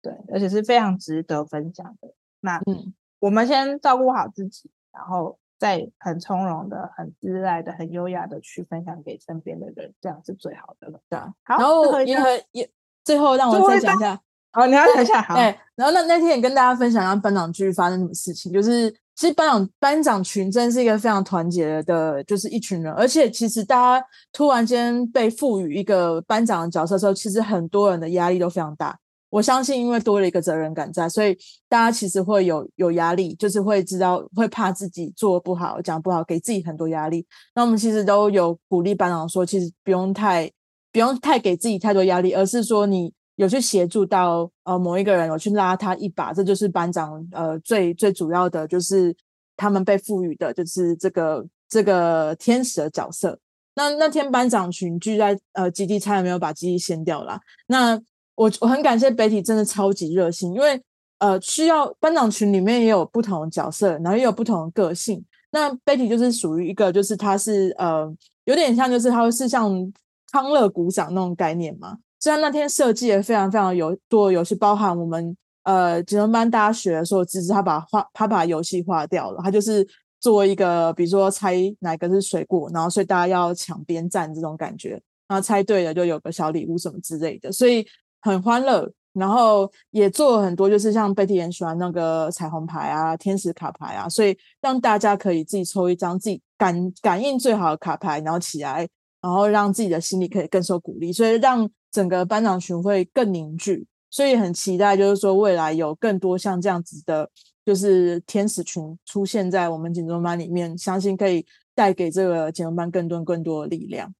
[0.00, 2.14] 对，而且是非常值得分享的。
[2.40, 11.00] 那嗯，我们先照顾好自己，然后再很从容的、很自在的、很优雅的去分享给身边的人，这样是最好的了。
[11.08, 12.16] 对，好，然后也
[12.52, 12.70] 也
[13.04, 14.20] 最后让我再讲一下，
[14.52, 15.34] 好，你要讲一下，好。
[15.34, 15.42] 对，
[15.74, 18.94] 然后那那天也跟大家分享，让班长剧发生什么事情，就是。
[19.18, 22.92] 其实班长班长群真是一个非常团结的，就是一群人。
[22.92, 28.98] 而且其实大家突然间被赋予一个班长的角色的时候，其实很多人的压力都非常大。
[29.30, 31.36] 我相信，因为多了一个责任感在，所以
[31.68, 37.26] 大家其实会有有压力，就是会知道会怕自己做不好、讲不好，给自己很多压力。
[37.54, 40.50] 那我们其实都有鼓励班长说，其实不用太
[40.92, 43.12] 不用太给自己太多压力，而是说你。
[43.36, 49.14] 有去协助到呃某一个人，有去拉他一把，这就是班长呃最最主要的，就是
[49.58, 53.38] 他们被赋予的，就是这个这个天使的角色。
[53.74, 57.38] 那那天班长群聚在呃基地，差点没有把基地掀掉啦。
[57.66, 58.00] 那
[58.36, 60.80] 我我很感谢 Betty，真的超级热心，因为
[61.18, 65.24] 呃需要班长群里面也有不同的角色，然后也有不同的个性。
[65.50, 68.14] 那 Betty 就是属于一个，就是他是呃
[68.44, 69.92] 有点像，就是他会是像
[70.30, 71.96] 康乐股长那种概念嘛。
[72.20, 79.86] 虽然那天设计也非常非常有多游戏，包含我们呃警专班大家学的时候，其实他把画他把游戏划掉了，他就是
[80.20, 87.86] 做一个比如说猜哪个是水果，然后所以大家要抢边站这种感觉，然后猜对了就有个小礼物什么之类的，所以
[88.26, 88.92] 很欢乐。
[89.12, 98.86] 然后也做了很多，就是像贝蒂很喜欢那个彩虹牌啊、天使卡牌啊，所以让大家可以自己抽一张自己感感应最好的卡牌，然后起来，
[99.22, 101.70] 然后让自己的心里可以更受鼓励，所以让。
[101.92, 107.30] 整个班长群会更凝聚，所以很期待，就是说未来有更多像这样子的，
[107.64, 114.12] 就是天使群出现在我们警专班里面，相信可以带给这个警专班更多更多的力量。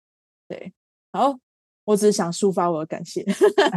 [0.48, 0.72] 对，
[1.12, 1.34] 好，
[1.86, 3.24] 我只是想抒发我的感谢，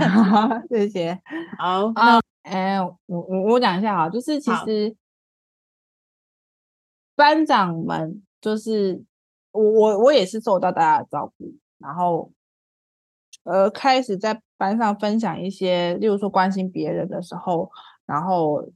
[0.69, 1.17] 谢谢。
[1.57, 4.93] 好，那哎，我我我讲一下啊，就是其实
[7.15, 9.01] 班长们就是
[9.51, 12.31] 我我我也是受到大家的照顾，然后。
[13.43, 17.71] 呃，开始在班上分享一些，例如说关心别人的时候，
[18.05, 18.69] 然后，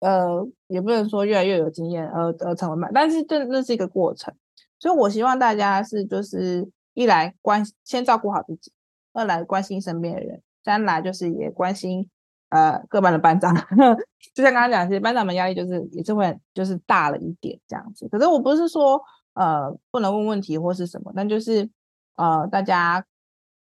[0.00, 4.34] 呃，也不能说越来越有经验，而而成为慢，但是这那是一个过程，
[4.78, 8.72] 所以我希望大家是就是一来关先照顾好自己，
[9.12, 12.08] 二来关心身边的人，三来就是也关心
[12.50, 13.54] 呃各班的班长，
[14.34, 19.02] 就像刚刚讲，其实班长们压力就是也是会就是大了一点这样子，可是我不是说
[19.34, 21.68] 呃不能问问题或是什么，但就是
[22.16, 23.04] 呃大家。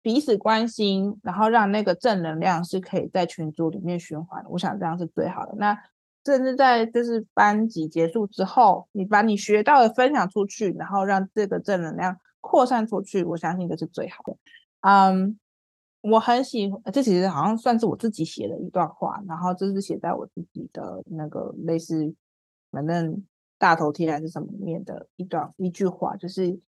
[0.03, 4.41] 彼此关心，然后让那个正能量是可以在群组里面循环。
[4.51, 5.55] 我想这样是最好的。
[5.57, 5.77] 那
[6.25, 12.17] 甚至在就是班级结束之后，你把你学到的分享出去，然后让这个正能量
[12.47, 14.37] 扩散出去，我相信这是最好的。
[14.81, 15.39] 嗯，
[16.03, 22.15] 我很喜欢，这其实好像算是我自己写的一段话，然后这是写在我自己的那个类似
[22.71, 23.25] 反正
[23.59, 26.61] 大头贴还是什么里面的一段一句话，就是。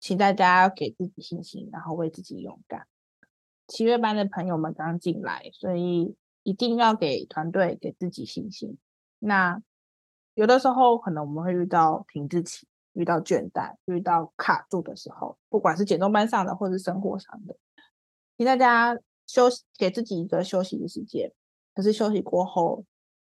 [0.00, 2.86] 请大家给自己信心，然后为自己勇敢。
[3.66, 8.76] 七月班的朋友们刚进来，所以一定要给团队、给自己信心。
[9.18, 9.62] 那
[10.34, 17.56] 有的时候可能我们会遇到停滞期、遇到倦怠、遇到卡住的时候，不管是减重班上的或是生活上的，
[18.36, 21.30] 请大家休息，给自己一个休息的时间。
[21.74, 22.84] 可是休息过后，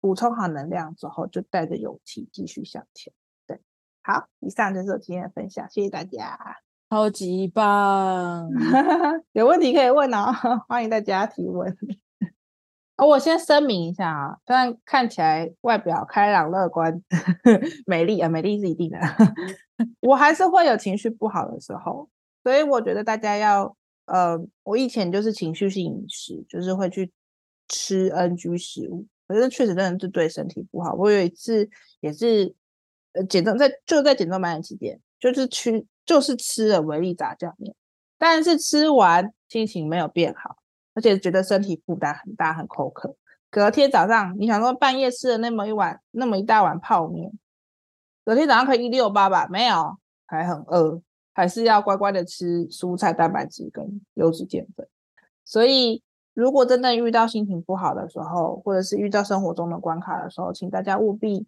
[0.01, 3.13] 补充好能量之后，就带着勇气继续向前。
[3.47, 3.61] 对
[4.03, 6.39] 好，以上就是我今天的分享，谢谢大家，
[6.91, 8.51] 超级棒，
[9.33, 10.33] 有问题可以问哦，
[10.69, 11.77] 欢迎大家提问。
[13.05, 17.03] 哦，我先声明一下啊，虽然看起来外表开朗乐观、
[17.85, 18.99] 美丽啊，美丽是一定的，
[20.01, 22.09] 我还是会有情绪不好的时候，
[22.43, 23.77] 所以我觉得大家要，
[24.07, 27.13] 呃，我以前就是情绪性饮食，就是会去
[27.69, 30.95] 吃 NG 食物，可是确实真的是对身体不好。
[30.95, 31.69] 我有一次
[32.01, 32.55] 也是。
[33.17, 37.73] 呃，减重在就在减重班的期间，就是吃就是吃了维力炸酱面，
[38.19, 40.57] 但是吃完心情没有变好，
[40.95, 43.16] 而且觉得身体负担很大，很口渴。
[43.51, 47.32] 隔天早上，你想说半夜吃了那么一碗那么一大碗泡面，
[48.24, 49.47] 隔天早上可以一六八吧？
[49.49, 51.01] 没有，还很饿，
[51.32, 54.88] 还是要乖乖的吃蔬菜、蛋白质跟优质淀粉。
[55.45, 61.47] 所以，如果真的遇到心情不好的时候，或者是遇到生活中的关卡的时候，请大家务必。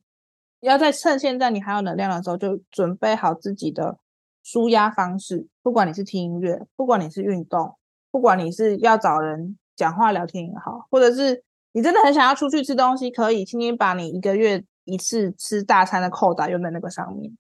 [0.61, 3.99] 要在趁现在你还有能量的时候，就准备好自己的
[4.43, 5.47] 舒压方式。
[5.63, 7.77] 不管你是听音乐，不管你是运动，
[8.17, 17.37] 不管你是要找人讲话聊天也好，或者是你真的很想要出去吃东西，可以轻轻把你一个月一次吃大餐的扣打用在那个上面。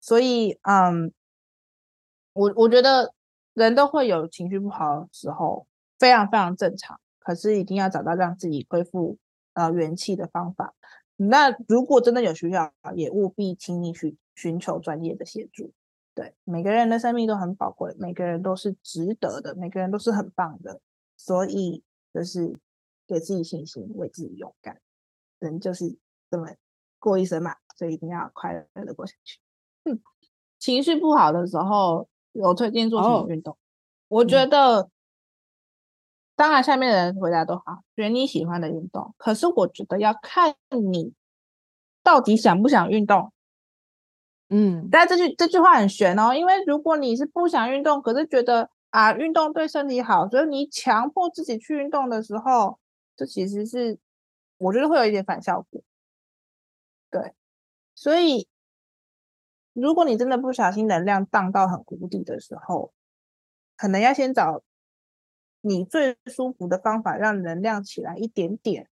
[0.00, 1.12] 所以，嗯，
[2.32, 3.12] 我我觉得
[3.52, 5.66] 人都会有情绪不好的时候，
[5.98, 6.98] 非常非常正常。
[7.18, 9.18] 可是一定要找到让自己恢复
[9.52, 10.72] 呃元气的方法。
[11.16, 15.70] 那如果真的有需要，也务必请你去寻求专业的协助。
[16.14, 20.80] 对，每个人的生命都很宝贵，每个人都是值得的，每个人都是很棒的。
[21.16, 22.56] 所以就是
[23.06, 24.80] 给自己信心，为自己勇敢。
[25.40, 25.96] 人就是
[26.30, 26.48] 这么
[27.00, 29.40] 过一生嘛，所以一定要快乐的过下去。
[29.84, 30.00] 嗯，
[30.58, 33.52] 情绪不好的时候，有推荐做什么运动？
[33.54, 33.58] 哦、
[34.08, 34.90] 我觉得，嗯、
[36.36, 39.14] 当然下面的人回答都好，选你喜欢的运动。
[39.18, 41.12] 可是我觉得要看你
[42.04, 43.32] 到底想不想运动。
[44.50, 52.78] 嗯，但这句这句话很悬哦，因为如果你是不想运动，可是觉得啊运动对身体好，所以你强迫自己去运动的时候，
[53.16, 53.98] 这其实是
[54.58, 55.82] 我觉得会有一点反效果。
[57.10, 57.32] 对，
[57.94, 58.46] 所以
[59.72, 62.92] 如果你真的不小心能量荡到很谷底的时候，
[63.76, 64.62] 可能要先找
[65.62, 68.88] 你最舒服的方法，让能量起来一点点，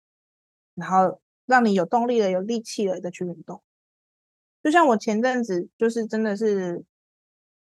[0.74, 3.62] 然后让你有动力了、有力气了再去运动。
[4.66, 6.84] 就像我前阵子，就是真的是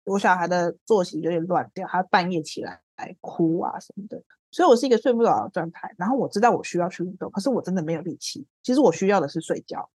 [0.04, 5.94] 我小孩的作息有点乱掉，他半夜起来来哭啊什么的，所以我是一个睡不着的状态。
[5.98, 8.46] 然后我知道我需要去运动，可是我真的没有力气。
[8.62, 9.90] 其实我需要的是睡觉。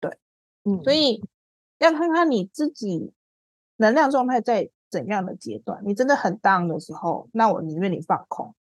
[0.00, 0.16] 对，
[0.64, 1.22] 嗯，所以
[1.80, 3.12] 要看看你自己
[3.76, 5.82] 能量状态在怎样的阶段。
[5.84, 8.54] 你真的很 down 的时候，那我宁愿你放空，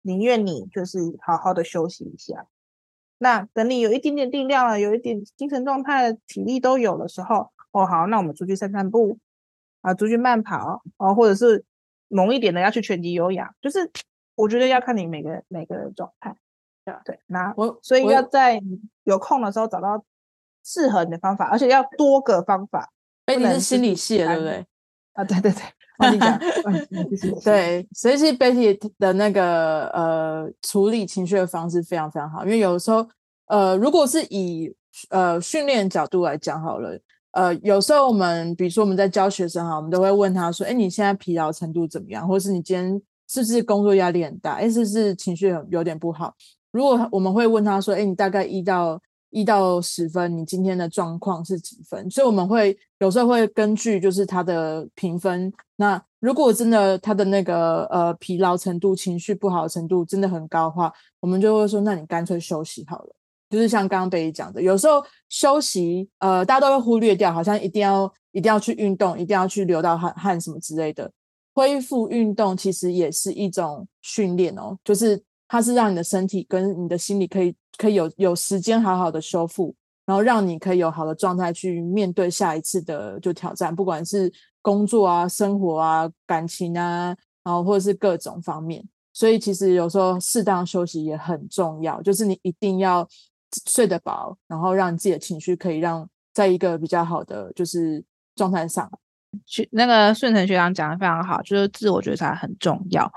[0.00, 2.48] 宁愿你就是好好的休息一下。
[3.22, 9.16] 那等你有一点点定量了，有一点精神状态、体力都有的时候，哦，好，那我们出去散散步
[9.80, 11.64] 啊，出去慢跑哦，或者是
[12.08, 13.88] 猛一点的要去拳击有氧，就是
[14.34, 16.34] 我觉得要看你每个每个人状态，
[16.84, 17.20] 对对。
[17.26, 18.60] 那我所以要在
[19.04, 20.04] 有空的时候找到
[20.64, 22.92] 适合你的方法，而且要多个方法。
[23.26, 24.66] 哎，你是心理系的对不对？
[25.12, 25.62] 啊，对对对，
[26.10, 26.40] 你讲，
[27.44, 33.06] 对，所以是 Betty 的那个呃处理情绪的方式非常非常好，因为有时候
[33.46, 34.74] 呃，如果是以
[35.10, 36.98] 呃训练角度来讲好了，
[37.32, 42.26] 呃，有时候我们比如说我们在教学生哈，我们都会问他说，哎，你现在疲劳程度怎么样？
[42.26, 44.54] 或是你今天是不是工作压力很大？
[44.54, 46.34] 哎，是不是情绪有点不好？
[46.70, 49.00] 如果我们会问他说，哎，你大概一到
[49.32, 52.08] 一到十分，你今天的状况是几分？
[52.10, 55.52] 所以我们会有时候会根据就是他的评分。
[55.76, 63.14] 那如果真的他的那个呃疲劳程度、情绪不好的程度真的很高的话，我们就会说，那你干脆休息好了。
[63.48, 71.10] 就是像刚刚贝姨讲的，有时候休息呃大家都会忽略掉，好像一定要一定要去运动，一定要去流到汗汗什么之类的。
[71.54, 77.54] 恢复运动其实也是一种训练哦，就是它是让你的身体跟你的心理可以。
[77.78, 79.74] 可以有有时间好好的修复，
[80.06, 88.84] 然后让你可以有好的状态去面对下一次的就挑战，不管是工作啊、生活啊、感情啊，然后或者是各种方面。
[89.14, 93.06] 所以其实有时候适当休息也很重要，就是你一定要
[93.66, 98.02] 睡得饱，然后让自己的情绪可以让在一个比较好的就是
[98.34, 98.90] 状态上。
[99.46, 103.10] 去那个顺成学长讲的非常好，就是自我觉察很重要。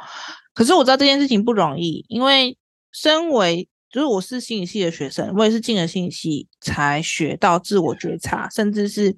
[0.53, 2.57] 可是我知道这件事情不容易，因为
[2.91, 9.15] 身为就是我是心理系的学生，我也是进了心理系才学到自我觉察，甚至是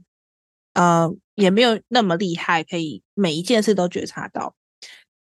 [0.76, 4.54] 呃也没有那么厉害，可以每一件事都觉察到。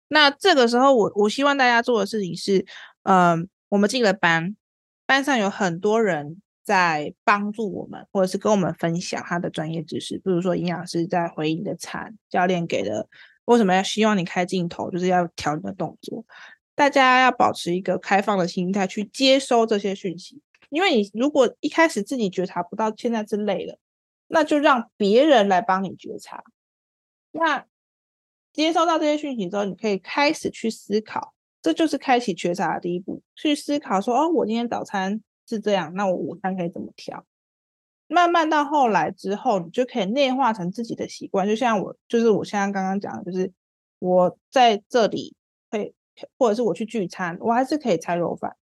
[0.09, 2.67] 那这个时候我，我希望大家做的事情是，
[3.05, 4.55] 嗯、我们进了班，
[5.07, 13.09] 班上有很多人在帮助我们，或者是跟我们分享他的专业知识，比如说营养师在回应你的餐，教练给的
[13.47, 16.27] 为什么要希望你开镜头，就是要调你的动作。
[16.77, 23.79] 大家要保持一个开放的心态去接收这些讯息，因为你如果一开始自己觉察不到，现在是累了，
[24.29, 26.45] 那就让别人来帮你觉察。
[27.33, 27.64] 那
[28.53, 33.22] 接收到这些讯息之后，你可以开始去思考，这就是开启觉察的第一步。
[33.35, 37.24] 去思考说，哦，我今天早餐是这样，那我午餐可以怎么调？
[38.07, 41.49] 慢慢到后来之后，你就可以内化成自己的习惯。
[41.49, 43.51] 就像我，就是我现在刚刚讲的，就是
[43.99, 45.35] 我在这里
[45.70, 45.95] 会。
[46.39, 48.57] 或者是我去聚餐，我还是可以拆肉饭，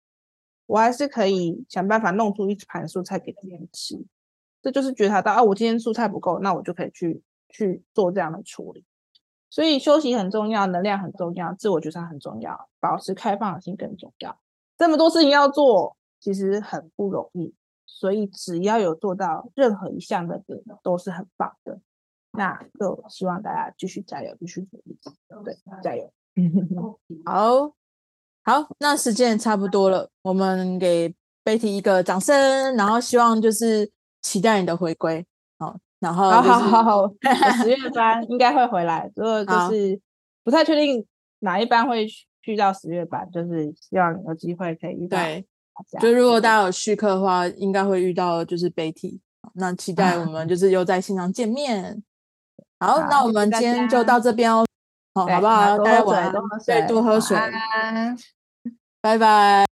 [0.67, 4.05] 我还是可以想办法弄出一盘蔬菜给别人吃。
[4.63, 8.85] 这就是觉察到啊，我今天蔬菜不够，那我就可以去去做这样的处理。
[9.51, 14.39] 所以休息很重要，能量很重要，自我觉察很重要，保持开放的心更重要。
[14.77, 17.55] 这么多事情要做，其实很不容易。
[17.87, 21.79] 所以只要有做到任何一项的点，都是很棒的。
[22.33, 24.99] 那就希望大家继续加油，继续努力，
[25.45, 26.11] 对，加油。
[27.25, 27.73] 好
[28.45, 31.15] 好，那时间也差不多了，我们给
[31.45, 35.25] Betty 一个掌声，然后希望就是期待你的回归，
[35.59, 37.15] 好，然后、就是、好好好好，
[37.63, 39.99] 十月班应该会回来，如果就是
[40.43, 41.07] 不太确定
[41.39, 42.07] 哪一班会
[42.43, 45.17] 去到十月班，就是希望有机会可以遇到。
[45.17, 45.47] 对，
[46.01, 49.21] 就如果大家有续课的话，应该会遇到就是 Betty，
[49.55, 52.03] 那期待我 们就是又在线上见面。
[52.79, 54.67] 好，好，那我们今天就到这边哦。
[55.15, 55.79] 好，好不好？
[55.79, 56.33] 大家晚安
[56.67, 57.37] 对，多喝水。
[59.01, 59.74] 拜拜。